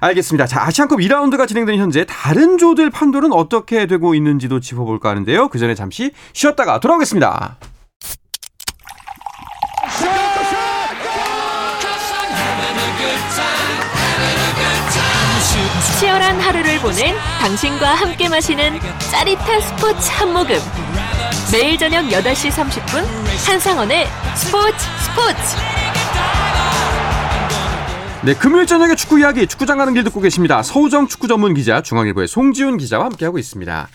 알겠습니다. 0.00 0.46
자, 0.46 0.64
아시안컵 0.64 1.00
2라운드가 1.00 1.48
진행되는 1.48 1.80
현재 1.80 2.04
다른 2.06 2.58
조들 2.58 2.90
판도는 2.90 3.32
어떻게 3.32 3.86
되고 3.86 4.14
있는지도 4.14 4.60
짚어볼까 4.60 5.10
하는데요. 5.10 5.48
그 5.48 5.58
전에 5.58 5.74
잠시 5.74 6.12
쉬었다가 6.32 6.80
돌아오겠습니다. 6.80 7.58
치열한 15.98 16.40
하루를 16.40 16.78
보낸 16.78 17.16
당신과 17.40 17.94
함께 17.94 18.28
마시는 18.28 18.78
짜릿한 19.10 19.60
스포츠 19.60 20.10
한 20.12 20.32
모금. 20.32 20.56
매일 21.52 21.76
저녁 21.76 22.04
8시 22.04 22.50
30분 22.50 23.04
한상원의 23.46 24.06
스포츠 24.36 24.76
스포츠. 25.02 25.77
네, 28.24 28.34
금요일 28.34 28.66
저녁에 28.66 28.96
축구 28.96 29.20
이야기 29.20 29.46
축구장 29.46 29.78
가는 29.78 29.94
길 29.94 30.02
듣고 30.02 30.20
계십니다. 30.20 30.64
서호정 30.64 31.06
축구 31.06 31.28
전문 31.28 31.54
기자 31.54 31.82
중앙일보의 31.82 32.26
송지훈 32.26 32.76
기자와 32.76 33.04
함께하고 33.04 33.38
있습니다. 33.38 33.88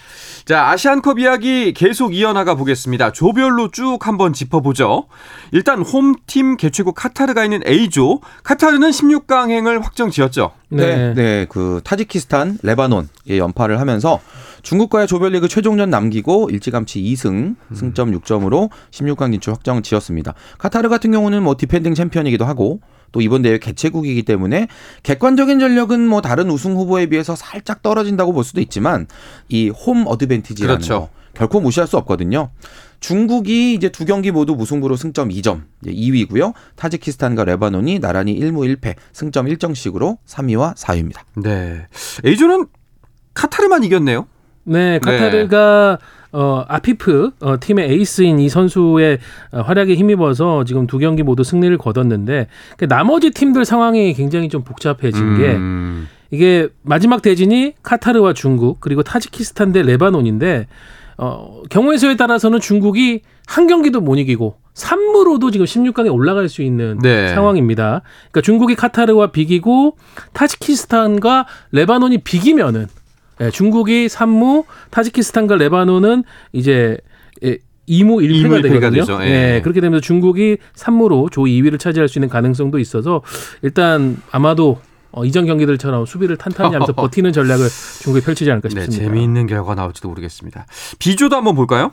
자, 0.46 0.70
아시안컵 0.70 1.20
이야기 1.20 1.74
계속 1.74 2.15
이어나가 2.15 2.56
보겠습니다. 2.56 3.12
조별로 3.12 3.72
쭉 3.72 3.98
한번 4.08 4.32
짚어보죠. 4.32 5.08
일단 5.51 5.82
홈팀 5.82 6.56
개최국 6.56 6.96
카타르가 6.96 7.44
있는 7.44 7.62
A조. 7.68 8.22
카타르는 8.44 8.92
16강행을 8.92 9.82
확정 9.82 10.10
지었죠. 10.10 10.51
네. 10.70 11.13
네, 11.13 11.46
그 11.50 11.82
타지키스탄, 11.84 12.60
레바논 12.63 13.10
예, 13.30 13.38
연파를 13.38 13.82
하면서 13.82 14.22
중국과의 14.62 15.08
조별리그 15.08 15.50
최종전 15.50 15.89
남기고 15.89 16.50
일찌감치 16.50 17.01
2승, 17.01 17.58
승점 17.74 18.18
6점으로 18.20 18.70
16강 18.92 19.34
진출 19.34 19.53
확정 19.53 19.82
지었습니다. 19.82 20.34
카타르 20.58 20.88
같은 20.88 21.12
경우는 21.12 21.44
뭐 21.44 21.56
defending 21.58 21.94
champion이기도 21.94 22.46
하고 22.46 22.80
또 23.13 23.22
이번 23.22 23.43
대회 23.43 23.58
개최국이기 23.58 24.24
때문에 24.24 24.67
객관적인 25.03 25.60
전력은 25.60 26.05
뭐 26.05 26.20
다른 26.20 26.50
우승 26.50 26.75
후보에 26.75 27.05
비해서 27.05 27.38
살짝 27.38 27.82
떨어진다고 27.82 28.34
볼 28.34 28.43
수도 28.43 28.60
있지만 28.60 29.08
이 29.48 29.70
홈 29.70 30.03
어드밴티지라는 30.08 30.75
그렇죠. 30.75 31.00
거 31.00 31.10
결코 31.34 31.62
무시할 31.62 31.88
수 31.88 31.98
없거든요. 31.98 32.50
중국이 33.00 33.74
이제 33.74 33.89
두 33.89 34.05
경기 34.05 34.32
모두 34.32 34.55
무승부로 34.55 34.96
승점 34.96 35.29
2점 35.29 35.63
2위고요. 35.86 36.53
타지키스탄과 36.75 37.43
레바논이 37.46 38.00
나란히 38.00 38.39
1무 38.39 38.77
1패 38.77 38.96
승점 39.13 39.48
1점씩으로 39.48 40.17
3위와 40.27 40.75
4위입니다. 40.75 41.19
네. 41.43 41.88
A조는 42.26 42.67
카타르만 43.34 43.84
이겼네요. 43.84 44.28
네, 44.65 44.99
카타르가 44.99 45.97
어 46.34 46.65
아피프 46.67 47.32
어, 47.41 47.60
팀의 47.60 47.91
에이스인 47.91 48.39
이 48.39 48.50
선수의 48.50 49.19
어, 49.52 49.62
활약에 49.62 49.93
힘입어서 49.93 50.63
지금 50.63 50.88
두 50.88 50.98
경기 50.98 51.22
모두 51.22 51.43
승리를 51.43 51.78
거뒀는데 51.78 52.48
그 52.78 52.88
나머지 52.88 53.30
팀들 53.30 53.65
상황이 53.65 54.13
굉장히 54.13 54.50
좀 54.50 54.63
복잡해진 54.63 55.38
게 55.38 55.52
음. 55.52 56.08
이게 56.32 56.67
마지막 56.82 57.22
대진이 57.22 57.74
카타르와 57.84 58.34
중국 58.34 58.80
그리고 58.80 59.04
타지키스탄 59.04 59.72
대 59.72 59.84
레바논인데 59.84 60.67
어 61.19 61.62
경우의 61.69 62.00
수에 62.00 62.17
따라서는 62.17 62.60
중국이 62.60 63.22
한 63.46 63.67
경기도 63.67 64.02
못 64.02 64.15
이기고 64.15 64.56
3무로도 64.74 65.52
지금 65.52 65.67
16강에 65.67 66.12
올라갈 66.12 66.50
수 66.50 66.63
있는 66.63 66.98
네. 67.04 67.28
상황입니다. 67.28 68.02
그러니까 68.32 68.41
중국이 68.41 68.74
카타르와 68.74 69.28
비기고 69.28 69.98
타지키스탄과 70.34 71.46
레바논이 71.72 72.19
비기면은 72.19 72.88
예, 73.41 73.50
중국이 73.50 74.08
3무, 74.08 74.65
타지키스탄과 74.91 75.56
레바논은 75.56 76.24
이제 76.52 76.98
예, 77.43 77.58
2무 77.88 78.22
1패가 78.22 78.30
이무 78.30 78.56
일패가 78.56 78.89
되거든요. 78.89 79.24
예. 79.24 79.56
예, 79.56 79.62
그렇게 79.62 79.82
되면서 79.82 80.02
중국이 80.02 80.58
3무로 80.76 81.32
조 81.32 81.43
2위를 81.43 81.80
차지할 81.80 82.08
수 82.08 82.19
있는 82.19 82.30
가능성도 82.30 82.80
있어서 82.80 83.22
일단 83.62 84.17
아마도 84.32 84.80
어, 85.12 85.26
이전 85.26 85.46
경기들처럼 85.46 86.06
수비를 86.06 86.38
탄탄히 86.38 86.74
하면서 86.74 86.91
버티는 86.93 87.34
전략을 87.34 87.67
중국이 88.02 88.26
펼치지 88.26 88.50
않을까 88.50 88.69
네, 88.69 88.82
싶습니다. 88.82 89.04
재미있는 89.06 89.48
결과가 89.48 89.76
나올지도 89.76 90.10
모르겠습니다. 90.10 90.65
B조도 91.00 91.36
한번 91.36 91.56
볼까요? 91.56 91.91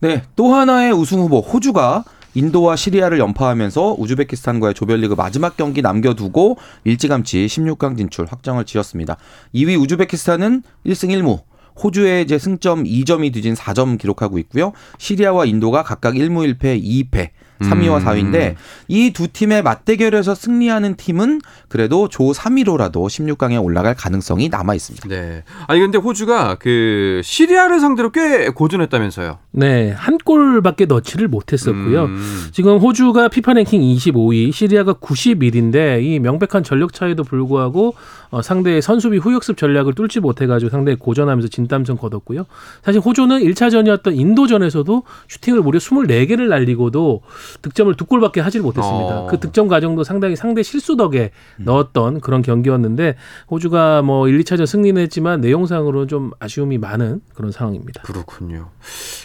네, 0.00 0.22
또 0.36 0.54
하나의 0.54 0.92
우승 0.92 1.18
후보 1.18 1.40
호주가 1.40 2.04
인도와 2.34 2.76
시리아를 2.76 3.18
연파하면서 3.18 3.96
우즈베키스탄과의 3.98 4.74
조별리그 4.74 5.14
마지막 5.14 5.56
경기 5.56 5.82
남겨두고 5.82 6.58
일찌감치 6.84 7.46
16강 7.46 7.96
진출 7.96 8.26
확정을 8.26 8.64
지었습니다. 8.64 9.16
2위 9.54 9.80
우즈베키스탄은 9.80 10.62
1승 10.86 11.08
1무, 11.08 11.42
호주의 11.82 12.22
이제 12.22 12.38
승점 12.38 12.84
2점이 12.84 13.32
뒤진 13.32 13.54
4점 13.54 13.98
기록하고 13.98 14.38
있고요. 14.38 14.72
시리아와 14.98 15.46
인도가 15.46 15.82
각각 15.82 16.14
1무 16.14 16.58
1패 16.58 16.82
2패 16.82 17.30
3위와 17.60 17.98
음. 18.00 18.04
4위인데 18.04 18.54
이 18.88 19.10
두 19.12 19.28
팀의 19.28 19.62
맞대결에서 19.62 20.34
승리하는 20.34 20.94
팀은 20.96 21.40
그래도 21.68 22.08
조 22.08 22.24
3위로라도 22.24 22.92
16강에 23.06 23.62
올라갈 23.62 23.94
가능성이 23.94 24.48
남아 24.48 24.74
있습니다. 24.74 25.08
네. 25.08 25.44
아니 25.66 25.80
근데 25.80 25.98
호주가 25.98 26.56
그 26.58 27.20
시리아를 27.24 27.80
상대로 27.80 28.10
꽤 28.10 28.48
고전했다면서요. 28.48 29.38
네, 29.52 29.90
한 29.90 30.16
골밖에 30.18 30.86
넣지를 30.86 31.28
못했었고요. 31.28 32.04
음. 32.04 32.48
지금 32.52 32.78
호주가 32.78 33.28
피파 33.28 33.52
랭킹 33.52 33.80
25위, 33.80 34.52
시리아가 34.52 34.94
91인데 34.94 36.02
이 36.02 36.18
명백한 36.18 36.62
전력 36.64 36.92
차이도 36.92 37.24
불구하고 37.24 37.94
어, 38.30 38.42
상대의 38.42 38.80
선수비 38.82 39.18
후역습 39.18 39.56
전략을 39.56 39.94
뚫지 39.94 40.20
못해가지고 40.20 40.70
상대에 40.70 40.94
고전하면서 40.94 41.48
진땀승 41.48 41.96
거뒀고요. 41.96 42.46
사실 42.82 43.00
호주는 43.00 43.38
1차전이었던 43.40 44.16
인도전에서도 44.16 45.02
슈팅을 45.28 45.62
무려 45.62 45.78
24개를 45.78 46.48
날리고도 46.48 47.22
득점을 47.62 47.94
두 47.96 48.06
골밖에 48.06 48.40
하질 48.40 48.62
못했습니다. 48.62 49.20
어. 49.20 49.26
그 49.26 49.40
득점 49.40 49.68
과정도 49.68 50.04
상당히 50.04 50.36
상대 50.36 50.62
실수 50.62 50.96
덕에 50.96 51.30
넣었던 51.58 52.20
그런 52.20 52.42
경기였는데 52.42 53.16
호주가 53.50 54.02
뭐 54.02 54.28
1, 54.28 54.40
2차전 54.40 54.66
승리는 54.66 55.00
했지만 55.02 55.40
내용상으로는 55.40 56.08
좀 56.08 56.30
아쉬움이 56.38 56.78
많은 56.78 57.20
그런 57.34 57.52
상황입니다. 57.52 58.02
그렇군요. 58.02 58.68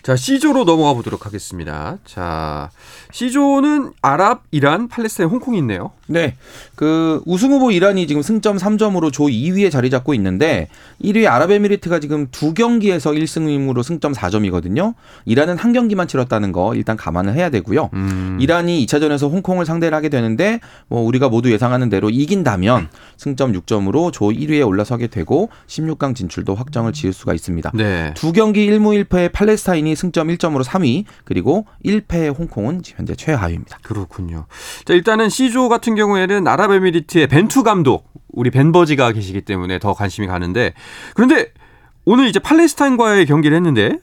자, 0.03 0.15
C조로 0.15 0.65
넘어가 0.65 0.93
보도록 0.93 1.25
하겠습니다. 1.25 1.97
자, 2.05 2.69
C조는 3.11 3.93
아랍, 4.01 4.43
이란, 4.51 4.87
팔레스타인, 4.87 5.29
홍콩이 5.29 5.57
있네요. 5.59 5.91
네. 6.07 6.35
그 6.75 7.21
우승 7.25 7.51
후보 7.51 7.71
이란이 7.71 8.07
지금 8.07 8.21
승점 8.21 8.57
3점으로 8.57 9.11
조 9.11 9.25
2위에 9.25 9.71
자리 9.71 9.89
잡고 9.89 10.13
있는데 10.13 10.67
1위 11.03 11.25
아랍에미리트가 11.25 11.99
지금 11.99 12.27
두 12.31 12.53
경기에서 12.53 13.11
1승으로 13.11 13.83
승점 13.83 14.13
4점이거든요. 14.13 14.93
이란은 15.25 15.57
한 15.57 15.73
경기만 15.73 16.07
치렀다는 16.07 16.51
거 16.51 16.75
일단 16.75 16.95
감안을 16.97 17.33
해야 17.33 17.49
되고요. 17.49 17.89
음. 17.93 18.37
이란이 18.39 18.85
2차전에서 18.85 19.31
홍콩을 19.31 19.65
상대를 19.65 19.95
하게 19.95 20.09
되는데 20.09 20.59
뭐 20.87 21.01
우리가 21.01 21.29
모두 21.29 21.51
예상하는 21.51 21.89
대로 21.89 22.09
이긴다면 22.09 22.89
승점 23.17 23.53
6점으로 23.53 24.11
조 24.13 24.25
1위에 24.25 24.67
올라서게 24.67 25.07
되고 25.07 25.49
16강 25.67 26.15
진출도 26.15 26.55
확정을 26.55 26.93
지을 26.93 27.13
수가 27.13 27.33
있습니다. 27.33 27.71
네. 27.73 28.13
두 28.15 28.31
경기 28.31 28.69
1무 28.69 29.05
1패의 29.05 29.31
팔레스타인이 29.31 29.95
승점 29.95 30.27
1점으로 30.29 30.63
3위, 30.63 31.05
그리고 31.23 31.65
1패의 31.83 32.37
홍콩은 32.37 32.81
현재 32.85 33.15
최하위입니다. 33.15 33.79
그렇군요. 33.81 34.45
자, 34.85 34.93
일단은 34.93 35.29
C조 35.29 35.69
같은 35.69 35.94
경우에는 35.95 36.47
아랍에미리트의 36.47 37.27
벤투 37.27 37.63
감독, 37.63 38.09
우리 38.29 38.51
벤버지가 38.51 39.11
계시기 39.13 39.41
때문에 39.41 39.79
더 39.79 39.93
관심이 39.93 40.27
가는데 40.27 40.73
그런데 41.15 41.51
오늘 42.05 42.27
이제 42.27 42.39
팔레스타인과의 42.39 43.25
경기를 43.25 43.55
했는데 43.57 43.97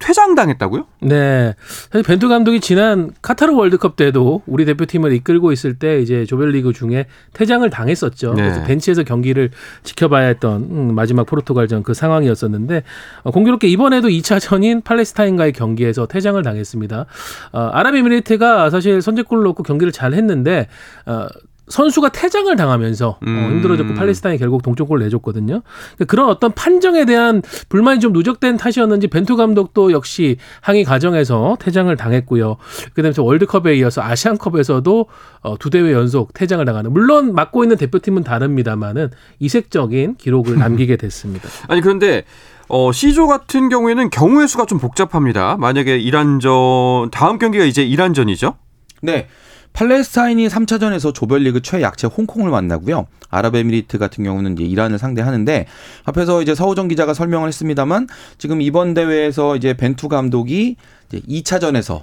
퇴장당했다고요? 0.00 0.86
네. 1.02 1.54
사실 1.90 2.02
벤투 2.02 2.28
감독이 2.28 2.60
지난 2.60 3.12
카타르 3.22 3.54
월드컵 3.54 3.96
때도 3.96 4.42
우리 4.46 4.64
대표팀을 4.64 5.12
이끌고 5.12 5.52
있을 5.52 5.78
때 5.78 6.00
이제 6.00 6.24
조별리그 6.24 6.72
중에 6.72 7.06
퇴장을 7.34 7.68
당했었죠. 7.68 8.34
네. 8.34 8.42
그래서 8.42 8.62
벤치에서 8.64 9.04
경기를 9.04 9.50
지켜봐야 9.84 10.26
했던 10.26 10.62
음, 10.62 10.94
마지막 10.94 11.26
포르투갈전 11.26 11.82
그 11.82 11.94
상황이었었는데 11.94 12.82
어, 13.22 13.30
공교롭게 13.30 13.68
이번에도 13.68 14.08
2차전인 14.08 14.82
팔레스타인과의 14.82 15.52
경기에서 15.52 16.06
퇴장을 16.06 16.42
당했습니다. 16.42 17.06
어, 17.52 17.60
아랍에미리트가 17.72 18.70
사실 18.70 19.02
선제골을 19.02 19.44
넣고 19.44 19.62
경기를 19.62 19.92
잘 19.92 20.14
했는데 20.14 20.66
어, 21.06 21.26
선수가 21.70 22.10
퇴장을 22.10 22.54
당하면서 22.54 23.18
음. 23.26 23.38
어, 23.38 23.48
힘들어졌고 23.50 23.94
팔레스타인이 23.94 24.38
결국 24.38 24.62
동점골을 24.62 25.04
내줬거든요. 25.04 25.62
그러니까 25.62 26.04
그런 26.06 26.28
어떤 26.28 26.52
판정에 26.52 27.04
대한 27.04 27.42
불만이 27.68 28.00
좀 28.00 28.12
누적된 28.12 28.56
탓이었는지 28.56 29.08
벤투 29.08 29.36
감독도 29.36 29.92
역시 29.92 30.36
항의 30.60 30.84
과정에서 30.84 31.56
퇴장을 31.60 31.94
당했고요. 31.96 32.56
그다음에 32.94 33.14
또 33.14 33.24
월드컵에 33.24 33.76
이어서 33.76 34.02
아시안컵에서도 34.02 35.06
어, 35.42 35.58
두 35.58 35.70
대회 35.70 35.92
연속 35.92 36.34
퇴장을 36.34 36.64
당하는 36.64 36.92
물론 36.92 37.34
맡고 37.34 37.64
있는 37.64 37.76
대표팀은 37.76 38.24
다릅니다만은 38.24 39.10
이색적인 39.38 40.16
기록을 40.16 40.58
남기게 40.60 40.96
됐습니다. 40.96 41.48
아니 41.68 41.80
그런데 41.80 42.24
어, 42.68 42.92
C조 42.92 43.26
같은 43.26 43.68
경우에는 43.68 44.10
경우의 44.10 44.46
수가 44.46 44.66
좀 44.66 44.78
복잡합니다. 44.78 45.56
만약에 45.58 45.98
이란전 45.98 47.10
다음 47.10 47.38
경기가 47.38 47.64
이제 47.64 47.82
이란전이죠? 47.82 48.54
네. 49.02 49.26
팔레스타인이 49.72 50.46
3차전에서 50.48 51.14
조별리그 51.14 51.62
최약체 51.62 52.06
홍콩을 52.08 52.50
만나고요. 52.50 53.06
아랍에미리트 53.30 53.98
같은 53.98 54.24
경우는 54.24 54.54
이제 54.54 54.64
이란을 54.64 54.98
상대하는데 54.98 55.66
앞에서 56.04 56.42
이제 56.42 56.54
서우정 56.54 56.88
기자가 56.88 57.14
설명을 57.14 57.48
했습니다만 57.48 58.08
지금 58.38 58.60
이번 58.60 58.94
대회에서 58.94 59.56
이제 59.56 59.74
벤투 59.74 60.08
감독이 60.08 60.76
이제 61.08 61.20
2차전에서 61.20 62.02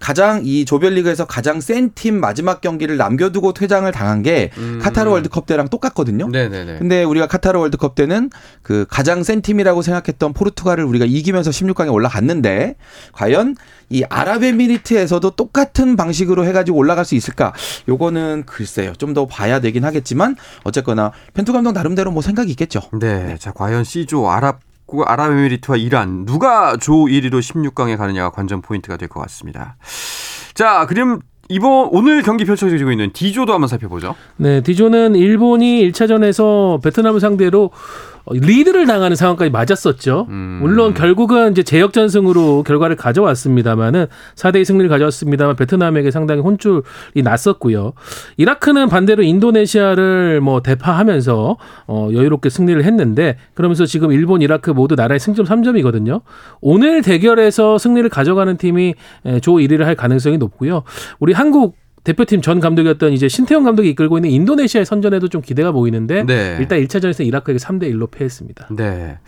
가장 0.00 0.42
이 0.44 0.64
조별리그에서 0.66 1.24
가장 1.26 1.60
센 1.60 1.92
팀 1.94 2.20
마지막 2.20 2.60
경기를 2.60 2.96
남겨두고 2.96 3.54
퇴장을 3.54 3.90
당한 3.92 4.22
게 4.22 4.50
카타르 4.82 5.08
월드컵 5.10 5.46
때랑 5.46 5.68
똑같거든요. 5.68 6.28
네네네. 6.28 6.78
근데 6.78 7.04
우리가 7.04 7.26
카타르 7.26 7.58
월드컵 7.58 7.94
때는 7.94 8.30
그 8.62 8.84
가장 8.90 9.22
센 9.22 9.40
팀이라고 9.40 9.80
생각했던 9.82 10.32
포르투갈을 10.34 10.84
우리가 10.84 11.06
이기면서 11.06 11.50
16강에 11.50 11.90
올라갔는데 11.92 12.74
과연 13.12 13.56
이 13.90 14.02
아랍에미리트에서도 14.08 15.30
똑같은 15.30 15.96
방식으로 15.96 16.44
해가지고 16.46 16.76
올라갈 16.78 17.04
수 17.04 17.14
있을까? 17.14 17.52
요거는 17.88 18.44
글쎄요. 18.46 18.92
좀 18.98 19.14
더 19.14 19.26
봐야 19.26 19.60
되긴 19.60 19.84
하겠지만 19.84 20.34
어쨌거나 20.64 21.12
벤투 21.34 21.52
감독 21.52 21.70
나름대로 21.70 22.10
뭐 22.10 22.20
생각이 22.20 22.50
있겠죠. 22.50 22.80
네. 22.98 23.36
자, 23.38 23.52
과연 23.52 23.84
C조 23.84 24.28
아랍 24.28 24.58
아랍에미리트와 25.04 25.76
이란 25.76 26.24
누가 26.26 26.76
조 26.76 26.92
1위로 26.92 27.40
16강에 27.40 27.96
가느냐가 27.96 28.30
관전 28.30 28.60
포인트가 28.62 28.96
될 28.96 29.08
것 29.08 29.20
같습니다. 29.20 29.76
자, 30.54 30.86
그럼 30.86 31.20
이번 31.48 31.88
오늘 31.92 32.22
경기 32.22 32.44
펼쳐지고 32.44 32.90
있는 32.90 33.12
D조도 33.12 33.52
한번 33.52 33.68
살펴보죠. 33.68 34.14
네, 34.36 34.62
D조는 34.62 35.14
일본이 35.16 35.90
1차전에서 35.90 36.82
베트남을 36.82 37.20
상대로 37.20 37.64
어, 37.64 38.13
리드를 38.30 38.86
당하는 38.86 39.16
상황까지 39.16 39.50
맞았었죠. 39.50 40.26
음. 40.30 40.58
물론 40.62 40.94
결국은 40.94 41.52
이제 41.52 41.62
제역전승으로 41.62 42.62
결과를 42.62 42.96
가져왔습니다만은 42.96 44.06
4대2 44.34 44.64
승리를 44.64 44.88
가져왔습니다만 44.88 45.56
베트남에게 45.56 46.10
상당히 46.10 46.40
혼쭐이 46.40 47.22
났었고요. 47.22 47.92
이라크는 48.36 48.88
반대로 48.88 49.22
인도네시아를 49.22 50.40
뭐 50.40 50.62
대파하면서 50.62 51.56
어, 51.86 52.08
여유롭게 52.12 52.48
승리를 52.48 52.82
했는데 52.82 53.36
그러면서 53.54 53.84
지금 53.84 54.12
일본, 54.12 54.40
이라크 54.42 54.70
모두 54.70 54.94
나라의 54.94 55.20
승점 55.20 55.44
3점이거든요. 55.46 56.22
오늘 56.60 57.02
대결에서 57.02 57.78
승리를 57.78 58.08
가져가는 58.08 58.56
팀이 58.56 58.94
에, 59.26 59.40
조 59.40 59.54
1위를 59.54 59.84
할 59.84 59.94
가능성이 59.94 60.38
높고요. 60.38 60.82
우리 61.18 61.32
한국 61.32 61.76
대표팀 62.04 62.42
전 62.42 62.60
감독이었던 62.60 63.12
이제 63.14 63.28
신태용 63.28 63.64
감독이 63.64 63.88
이끌고 63.90 64.18
있는 64.18 64.30
인도네시아의 64.30 64.84
선전에도 64.84 65.28
좀 65.28 65.40
기대가 65.40 65.72
보이는데 65.72 66.24
네. 66.24 66.56
일단 66.60 66.78
1차전에서 66.80 67.26
이라크에게 67.26 67.58
3대 67.58 67.84
1로 67.92 68.10
패했습니다. 68.10 68.68
네. 68.76 69.18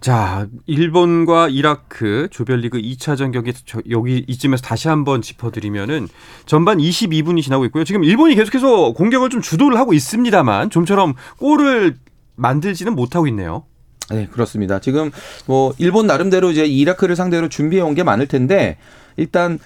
자, 0.00 0.46
일본과 0.66 1.48
이라크 1.48 2.28
조별리그 2.30 2.78
2차전 2.78 3.32
경기 3.32 3.52
저- 3.64 3.80
여기 3.90 4.22
이쯤에서 4.28 4.62
다시 4.62 4.88
한번 4.88 5.22
짚어드리면은 5.22 6.08
전반 6.46 6.78
22분이 6.78 7.42
지나고 7.42 7.64
있고요. 7.66 7.84
지금 7.84 8.04
일본이 8.04 8.34
계속해서 8.34 8.92
공격을 8.92 9.30
좀 9.30 9.40
주도를 9.40 9.78
하고 9.78 9.92
있습니다만 9.94 10.68
좀처럼 10.70 11.14
골을 11.38 11.96
만들지는 12.36 12.94
못하고 12.94 13.26
있네요. 13.28 13.64
네, 14.10 14.26
그렇습니다. 14.30 14.78
지금 14.80 15.10
뭐 15.46 15.72
일본 15.78 16.06
나름대로 16.06 16.50
이제 16.50 16.66
이라크를 16.66 17.16
상대로 17.16 17.48
준비해 17.48 17.80
온 17.82 17.94
게 17.94 18.02
많을 18.02 18.26
텐데 18.26 18.76
일단 19.16 19.58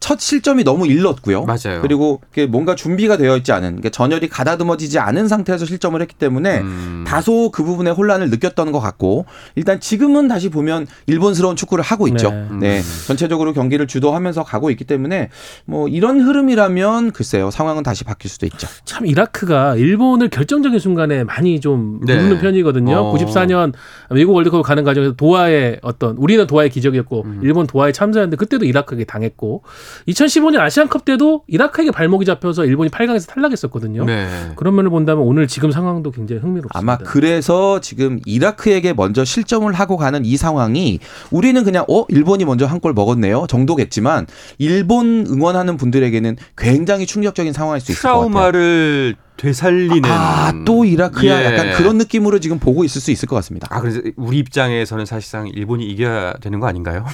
첫 0.00 0.20
실점이 0.20 0.64
너무 0.64 0.86
일렀고요. 0.86 1.44
맞아요. 1.44 1.80
그리고 1.82 2.20
그게 2.30 2.46
뭔가 2.46 2.74
준비가 2.74 3.16
되어 3.16 3.36
있지 3.36 3.52
않은, 3.52 3.68
그러니까 3.76 3.90
전열이 3.90 4.28
가다듬어지지 4.28 4.98
않은 4.98 5.28
상태에서 5.28 5.64
실점을 5.66 6.00
했기 6.00 6.14
때문에 6.14 6.60
음. 6.60 7.04
다소 7.06 7.50
그 7.50 7.64
부분에 7.64 7.90
혼란을 7.90 8.30
느꼈던 8.30 8.72
것 8.72 8.80
같고 8.80 9.26
일단 9.54 9.80
지금은 9.80 10.28
다시 10.28 10.48
보면 10.48 10.86
일본스러운 11.06 11.56
축구를 11.56 11.82
하고 11.82 12.08
있죠. 12.08 12.30
네. 12.30 12.48
네. 12.60 12.82
전체적으로 13.06 13.52
경기를 13.52 13.86
주도하면서 13.86 14.44
가고 14.44 14.70
있기 14.70 14.84
때문에 14.84 15.30
뭐 15.64 15.88
이런 15.88 16.20
흐름이라면 16.20 17.12
글쎄요 17.12 17.50
상황은 17.50 17.82
다시 17.82 18.04
바뀔 18.04 18.30
수도 18.30 18.46
있죠. 18.46 18.68
참 18.84 19.06
이라크가 19.06 19.76
일본을 19.76 20.28
결정적인 20.30 20.78
순간에 20.78 21.24
많이 21.24 21.60
좀 21.60 22.00
네. 22.04 22.14
누르는 22.14 22.40
편이거든요. 22.40 22.96
어. 22.96 23.14
94년 23.14 23.72
미국 24.10 24.34
월드컵 24.34 24.62
가는 24.62 24.84
과정에서 24.84 25.12
도하의 25.12 25.80
어떤 25.82 26.16
우리는 26.16 26.46
도하의 26.46 26.70
기적이었고 26.70 27.22
음. 27.24 27.40
일본 27.42 27.66
도하에 27.66 27.92
참사했는데 27.92 28.36
그때도 28.36 28.64
이라크에게 28.64 29.04
당했고 29.04 29.62
2015년 30.08 30.58
아시안컵 30.60 31.04
때도 31.04 31.44
이라크에게 31.46 31.90
발목이 31.90 32.24
잡혀서 32.24 32.64
일본이 32.64 32.90
8강에서 32.90 33.28
탈락했었거든요. 33.28 34.04
네. 34.04 34.28
그런 34.56 34.74
면을 34.74 34.90
본다면 34.90 35.24
오늘 35.24 35.46
지금 35.46 35.70
상황도 35.70 36.10
굉장히 36.10 36.40
흥미롭습니다. 36.40 36.78
아마 36.78 36.96
그래서 36.98 37.80
지금 37.80 38.18
이라크에게 38.24 38.92
먼저 38.92 39.24
실점을 39.24 39.70
하고 39.72 39.96
가는 39.96 40.24
이 40.24 40.36
상황이 40.36 40.98
우리는 41.30 41.62
그냥 41.64 41.84
어 41.88 42.04
일본이 42.08 42.44
먼저 42.44 42.64
한 42.66 42.78
골 42.78 42.92
먹었네요 42.92 43.46
정도겠지만 43.48 44.26
일본 44.58 45.26
응원하는 45.28 45.76
분들에게는 45.76 46.36
굉장히 46.56 47.06
충격적인 47.06 47.52
상황일 47.52 47.80
수 47.80 47.90
있을 47.90 48.02
것 48.02 48.08
같아요. 48.08 48.28
트라우마를 48.30 49.16
되살리는 49.36 50.04
아또 50.04 50.84
이라크야 50.84 51.40
예. 51.40 51.44
약간 51.46 51.72
그런 51.72 51.98
느낌으로 51.98 52.38
지금 52.38 52.58
보고 52.58 52.84
있을 52.84 53.00
수 53.00 53.10
있을 53.10 53.26
것 53.28 53.34
같습니다. 53.36 53.66
아 53.70 53.80
그래서 53.80 54.00
우리 54.16 54.38
입장에서는 54.38 55.06
사실상 55.06 55.48
일본이 55.48 55.86
이겨야 55.86 56.34
되는 56.34 56.60
거 56.60 56.66
아닌가요? 56.68 57.04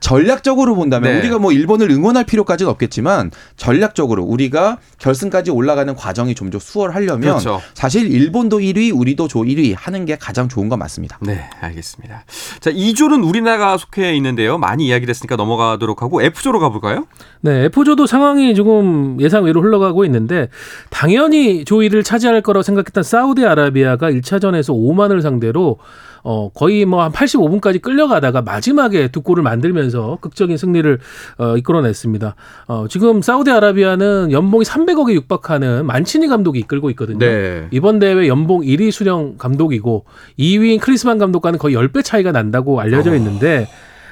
전략적으로 0.00 0.74
본다면 0.74 1.12
네. 1.12 1.18
우리가 1.20 1.38
뭐 1.38 1.52
일본을 1.52 1.90
응원할 1.90 2.24
필요까지는 2.24 2.70
없겠지만 2.72 3.30
전략적으로 3.56 4.22
우리가 4.24 4.78
결승까지 4.98 5.50
올라가는 5.50 5.94
과정이 5.94 6.34
좀 6.34 6.50
더 6.50 6.58
수월하려면 6.58 7.20
그렇죠. 7.20 7.60
사실 7.74 8.10
일본도 8.10 8.58
1위, 8.58 8.92
우리도 8.92 9.28
조 9.28 9.42
1위 9.42 9.72
하는 9.76 10.04
게 10.04 10.16
가장 10.16 10.48
좋은 10.48 10.68
건 10.68 10.80
맞습니다. 10.80 11.16
네, 11.22 11.48
알겠습니다. 11.60 12.24
자, 12.58 12.72
2조는 12.72 13.24
우리나라가 13.24 13.76
속해 13.76 14.16
있는데요. 14.16 14.58
많이 14.58 14.86
이야기됐으니까 14.88 15.36
넘어가도록 15.36 16.02
하고 16.02 16.20
F조로 16.22 16.58
가볼까요? 16.58 17.06
네, 17.40 17.66
F조도 17.66 18.06
상황이 18.06 18.54
조금 18.56 19.16
예상외로 19.20 19.62
흘러가고 19.62 20.04
있는데 20.06 20.48
당연히 20.90 21.64
조이를 21.64 22.02
차지할 22.02 22.40
거라고 22.42 22.62
생각했던 22.62 23.04
사우디아라비아가 23.04 24.10
1차전에서 24.10 24.70
오만을 24.74 25.22
상대로 25.22 25.78
어 26.22 26.50
거의 26.50 26.84
뭐 26.84 27.00
한 27.02 27.12
85분까지 27.12 27.80
끌려가다가 27.80 28.42
마지막에 28.42 29.08
두 29.08 29.22
골을 29.22 29.42
만들면서 29.42 30.18
극적인 30.20 30.56
승리를 30.56 30.98
어 31.38 31.56
이끌어냈습니다. 31.56 32.34
어 32.66 32.86
지금 32.88 33.22
사우디아라비아는 33.22 34.32
연봉이 34.32 34.64
300억에 34.64 35.14
육박하는 35.14 35.86
만치니 35.86 36.28
감독이 36.28 36.58
이끌고 36.60 36.90
있거든요. 36.90 37.18
네. 37.18 37.68
이번 37.70 37.98
대회 37.98 38.28
연봉 38.28 38.60
1위 38.60 38.90
수령 38.90 39.36
감독이고 39.38 40.04
2위인 40.38 40.80
크리스만 40.80 41.18
감독과는 41.18 41.58
거의 41.58 41.74
10배 41.74 42.04
차이가 42.04 42.32
난다고 42.32 42.80
알려져 42.80 43.14
있는데 43.16 43.66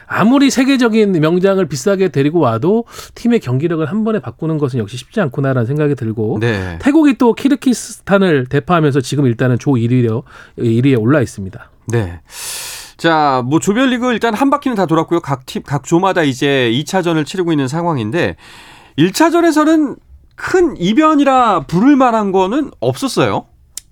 아무리 0.07 0.49
세계적인 0.51 1.13
명장을 1.13 1.65
비싸게 1.67 2.09
데리고 2.09 2.39
와도 2.41 2.87
팀의 3.15 3.41
경기력을 3.41 3.85
한 3.85 4.05
번에 4.05 4.21
바꾸는 4.21 4.57
것은 4.57 4.79
역시 4.79 4.97
쉽지 4.97 5.21
않구나라는 5.21 5.67
생각이 5.67 5.95
들고 5.95 6.39
네. 6.41 6.79
태국이 6.81 7.19
또 7.19 7.35
키르키스탄을 7.35 8.47
대파하면서 8.47 9.03
지금 9.03 9.27
일단은 9.27 9.59
조 9.59 9.73
1위로 9.73 10.23
1위에 10.59 10.99
올라 10.99 11.21
있습니다. 11.21 11.71
네. 11.89 12.21
자, 12.97 13.43
뭐 13.47 13.61
조별리그 13.61 14.13
일단 14.13 14.35
한 14.35 14.51
바퀴는 14.51 14.77
다 14.77 14.87
돌았고요. 14.87 15.21
각 15.21 15.47
팀, 15.47 15.63
각 15.63 15.85
조마다 15.85 16.23
이제 16.23 16.71
2차전을 16.75 17.25
치르고 17.25 17.53
있는 17.53 17.69
상황인데 17.69 18.37
1차전에서는 18.99 19.97
큰 20.35 20.77
이변이라 20.77 21.61
부를 21.67 21.97
만한 21.97 22.33
거는 22.33 22.71
없었어요. 22.81 23.47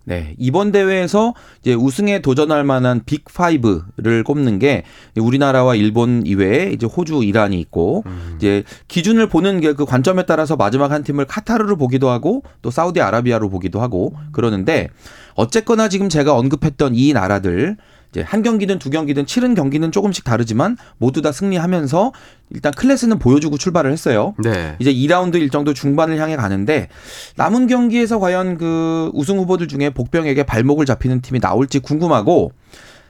네, 0.09 0.37
이번 0.39 0.71
대회에서 0.71 1.35
이제 1.61 1.75
우승에 1.75 2.21
도전할 2.21 2.63
만한 2.63 3.03
빅 3.05 3.25
5를 3.25 4.23
꼽는 4.23 4.61
게 4.61 4.85
우리나라와 5.17 5.75
일본 5.75 6.25
이외에 6.25 6.71
이제 6.71 6.87
호주, 6.87 7.25
이란이 7.25 7.59
있고 7.59 8.05
이제 8.37 8.63
기준을 8.87 9.29
보는 9.29 9.61
게 9.61 9.73
그 9.73 9.85
관점에 9.85 10.25
따라서 10.25 10.55
마지막 10.55 10.93
한 10.93 11.03
팀을 11.03 11.25
카타르로 11.25 11.77
보기도 11.77 12.09
하고 12.09 12.45
또 12.63 12.71
사우디아라비아로 12.71 13.51
보기도 13.51 13.81
하고 13.81 14.15
그러는데 14.31 14.91
어쨌거나 15.37 15.89
지금 15.89 16.09
제가 16.09 16.35
언급했던 16.35 16.95
이 16.95 17.13
나라들 17.13 17.77
이제 18.11 18.23
한 18.23 18.43
경기든 18.43 18.79
두 18.79 18.89
경기든 18.91 19.27
치른 19.27 19.55
경기는 19.55 19.93
조금씩 19.93 20.25
다르지만 20.25 20.77
모두 20.97 21.23
다 21.23 21.33
승리하면서 21.33 22.13
일단 22.51 22.73
클래스는 22.73 23.19
보여주고 23.19 23.59
출발을 23.59 23.93
했어요. 23.93 24.35
네. 24.43 24.77
이제 24.79 24.93
2라운드 24.93 25.35
일정도 25.35 25.75
중반을 25.75 26.19
향해 26.19 26.37
가는데 26.37 26.89
남은 27.37 27.67
경기에서 27.67 28.19
과연 28.19 28.57
그 28.57 29.11
우승 29.13 29.39
후보들 29.39 29.69
중에 29.69 29.91
복병에게 29.91 30.45
발목을 30.45 30.87
잡히는 30.87 31.21
팀이 31.21 31.41
나올지 31.41 31.79
궁금하고 31.81 32.53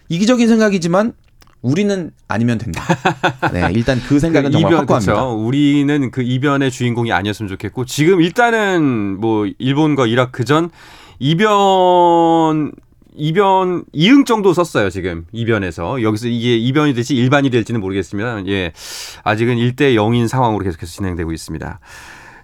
이기적인 0.08 0.48
생각이지만 0.48 1.12
우리는 1.62 2.10
아니면 2.28 2.58
된다. 2.58 2.82
네, 3.52 3.68
일단 3.72 4.00
그 4.08 4.18
생각은 4.20 4.52
정말 4.52 4.70
이변, 4.70 4.80
확고합니다. 4.80 5.14
그쵸. 5.14 5.44
우리는 5.44 6.10
그 6.10 6.22
이변의 6.22 6.70
주인공이 6.70 7.12
아니었으면 7.12 7.48
좋겠고 7.48 7.84
지금 7.86 8.20
일단은 8.20 9.20
뭐 9.20 9.46
일본과 9.58 10.06
이라크전 10.06 10.70
이변 11.18 12.72
이변 13.14 13.84
이응 13.92 14.24
정도 14.24 14.52
썼어요 14.52 14.90
지금 14.90 15.26
이변에서 15.32 16.02
여기서 16.02 16.28
이게 16.28 16.56
이변이 16.56 16.92
될지 16.94 17.16
일반이 17.16 17.50
될지는 17.50 17.80
모르겠지만 17.80 18.46
예 18.48 18.72
아직은 19.24 19.56
1대 19.56 19.94
0인 19.94 20.28
상황으로 20.28 20.62
계속해서 20.64 20.92
진행되고 20.92 21.32
있습니다. 21.32 21.80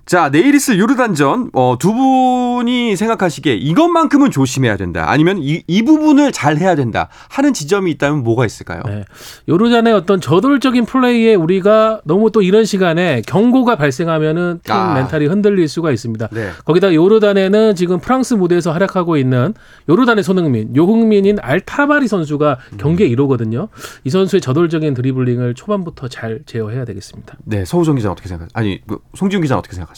자 0.04 0.30
내일 0.30 0.54
있을 0.54 0.80
요르단전 0.80 1.50
어, 1.52 1.76
두 1.78 1.92
분이 1.94 2.96
생각하시기에 2.96 3.54
이것만큼은 3.54 4.32
조심해야 4.32 4.76
된다 4.76 5.08
아니면 5.08 5.38
이, 5.40 5.62
이 5.66 5.82
부분을 5.82 6.32
잘 6.32 6.56
해야 6.56 6.74
된다 6.74 7.08
하는 7.30 7.52
지점이 7.52 7.90
있다면 7.92 8.24
뭐가 8.24 8.44
있을까요? 8.44 8.82
네. 8.84 9.04
요르단의 9.48 9.92
어떤 9.92 10.20
저돌적인 10.20 10.86
플레이에 10.86 11.34
우리가 11.36 12.00
너무 12.04 12.32
또 12.32 12.42
이런 12.42 12.64
시간에 12.64 13.22
경고가 13.26 13.76
발생하면은 13.76 14.60
팀 14.64 14.74
아. 14.74 14.94
멘탈이 14.94 15.26
흔들릴 15.26 15.68
수가 15.68 15.92
있습니다. 15.92 16.28
네. 16.32 16.50
거기다 16.64 16.92
요르단에는 16.92 17.76
지금 17.76 18.00
프랑스 18.00 18.34
무대에서 18.34 18.72
활약하고 18.72 19.16
있는 19.16 19.54
요르단의 19.88 20.24
손흥민, 20.24 20.74
요흥민인 20.74 21.38
알타바리 21.40 22.08
선수가 22.08 22.58
경기에 22.76 23.06
이로거든요. 23.06 23.68
이 24.04 24.10
선수의 24.10 24.40
저돌적인 24.40 24.94
드리블링을 24.94 25.54
초반부터 25.54 26.08
잘 26.08 26.40
제어해야 26.44 26.84
되겠습니다. 26.84 27.36
네 27.44 27.64
서우정 27.64 27.94
기자 27.94 28.08
는 28.08 28.12
어떻게 28.12 28.28
생각하세요? 28.28 28.50
아니 28.54 28.80
그 28.86 28.98
송지훈 29.14 29.42
기자 29.42 29.54
는 29.54 29.60
어떻게 29.60 29.74
생각하세요? 29.74 29.91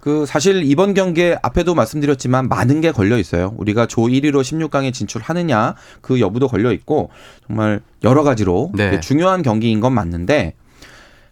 그 0.00 0.26
사실 0.26 0.62
이번 0.64 0.94
경기에 0.94 1.38
앞에도 1.42 1.74
말씀드렸지만 1.74 2.48
많은 2.48 2.80
게 2.80 2.92
걸려 2.92 3.18
있어요. 3.18 3.54
우리가 3.56 3.86
조 3.86 4.02
1위로 4.02 4.40
16강에 4.42 4.92
진출하느냐 4.92 5.74
그 6.00 6.20
여부도 6.20 6.48
걸려 6.48 6.72
있고 6.72 7.10
정말 7.46 7.80
여러 8.02 8.22
가지로 8.22 8.72
네. 8.74 9.00
중요한 9.00 9.42
경기인 9.42 9.80
건 9.80 9.92
맞는데 9.92 10.54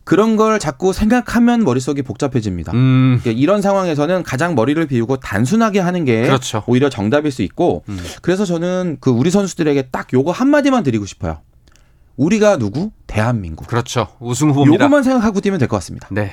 그런 0.05 0.37
걸 0.37 0.59
자꾸 0.59 0.93
생각하면 0.93 1.63
머릿속이 1.63 2.03
복잡해집니다. 2.03 2.73
음 2.73 3.21
이런 3.25 3.63
상황에서는 3.63 4.23
가장 4.23 4.55
머리를 4.55 4.85
비우고 4.87 5.19
단순하게 5.19 5.79
하는 5.79 6.05
게 6.05 6.23
그렇죠. 6.23 6.65
오히려 6.67 6.89
정답일 6.89 7.31
수 7.31 7.43
있고 7.43 7.85
음. 7.89 7.99
그래서 8.23 8.45
저는 8.45 8.97
그 9.01 9.11
우리 9.11 9.31
선수들에게 9.31 9.89
딱 9.93 10.13
요거 10.13 10.33
한마디만 10.33 10.83
드리고 10.83 11.07
싶어요. 11.07 11.39
우리가 12.21 12.59
누구? 12.59 12.91
대한민국. 13.07 13.67
그렇죠 13.67 14.09
우승 14.21 14.51
후보입니다. 14.51 14.85
요거만 14.85 15.03
생각하고 15.03 15.41
뛰면 15.41 15.59
될 15.59 15.69
것 15.69 15.77
같습니다. 15.79 16.07
네. 16.11 16.33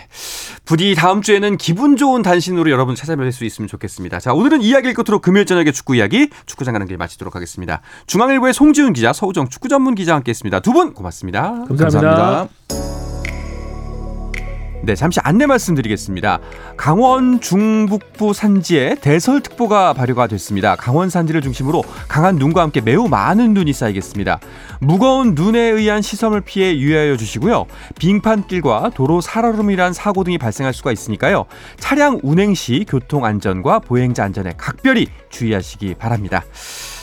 부디 0.65 0.95
다음 0.95 1.21
주에는 1.21 1.58
기분 1.58 1.95
좋은 1.95 2.21
단신으로 2.21 2.69
여러분 2.69 2.93
찾아뵐 2.93 3.32
수 3.32 3.45
있으면 3.45 3.67
좋겠습니다. 3.69 4.19
자, 4.19 4.34
오늘은 4.34 4.62
이야기를 4.62 4.93
끝으로 4.93 5.19
금요일 5.21 5.45
저녁에 5.45 5.71
축구 5.71 5.95
이야기 5.95 6.30
축구장 6.45 6.73
가는 6.73 6.86
길 6.88 6.97
마치도록 6.97 7.36
하겠습니다. 7.36 7.82
중앙일보의 8.08 8.54
송지훈 8.54 8.93
기자, 8.93 9.13
서우정 9.13 9.47
축구 9.50 9.69
전문 9.69 9.95
기자와 9.95 10.17
함께 10.17 10.32
했습니다. 10.32 10.60
두 10.60 10.73
분 10.73 10.93
고맙습니다. 10.93 11.63
감사합니다. 11.67 12.87
네, 14.88 14.95
잠시 14.95 15.19
안내 15.21 15.45
말씀드리겠습니다. 15.47 16.39
강원 16.78 17.41
중북부 17.41 18.32
산지에 18.32 18.95
대설특보가 19.02 19.91
발효가 19.91 20.28
됐습니다. 20.28 20.78
강원 20.78 21.10
산지를 21.10 21.41
중심으로 21.41 21.84
강한 22.08 22.38
눈과 22.38 22.62
함께 22.62 22.80
매우 22.80 23.10
많은 23.10 23.54
눈이 23.54 23.73
쌓이겠습니다. 23.73 24.39
무거운 24.80 25.36
눈에 25.36 25.60
의한 25.60 26.02
시선을 26.02 26.39
피해 26.39 26.78
유의하여 26.78 27.17
주시고요. 27.17 27.65
빙판길과 28.00 28.91
도로 28.95 29.19
살얼음이란 29.19 29.91
사고 29.91 30.23
등이 30.23 30.38
발생할 30.38 30.73
수가 30.73 30.93
있으니까요. 30.93 31.47
차량 31.76 32.21
운행 32.23 32.54
시 32.54 32.86
교통 32.88 33.26
안전과 33.26 33.80
보행자 33.80 34.23
안전에 34.23 34.54
각별히 34.56 35.08
주의하시기 35.30 35.95
바랍니다. 35.95 36.45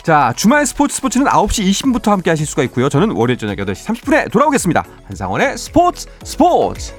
자, 0.03 0.33
주말 0.37 0.65
스포츠 0.65 0.97
스포츠는 0.97 1.27
9시 1.27 1.69
20분부터 1.69 2.07
함께 2.13 2.31
하실 2.31 2.47
수가 2.47 2.63
있고요. 2.63 2.89
저는 2.89 3.11
월요일 3.11 3.37
저녁 3.37 3.57
8시 3.57 3.87
30분에 3.87 4.33
돌아오겠습니다. 4.33 4.85
한상원의 5.07 5.59
스포츠 5.59 6.07
스포츠! 6.25 6.95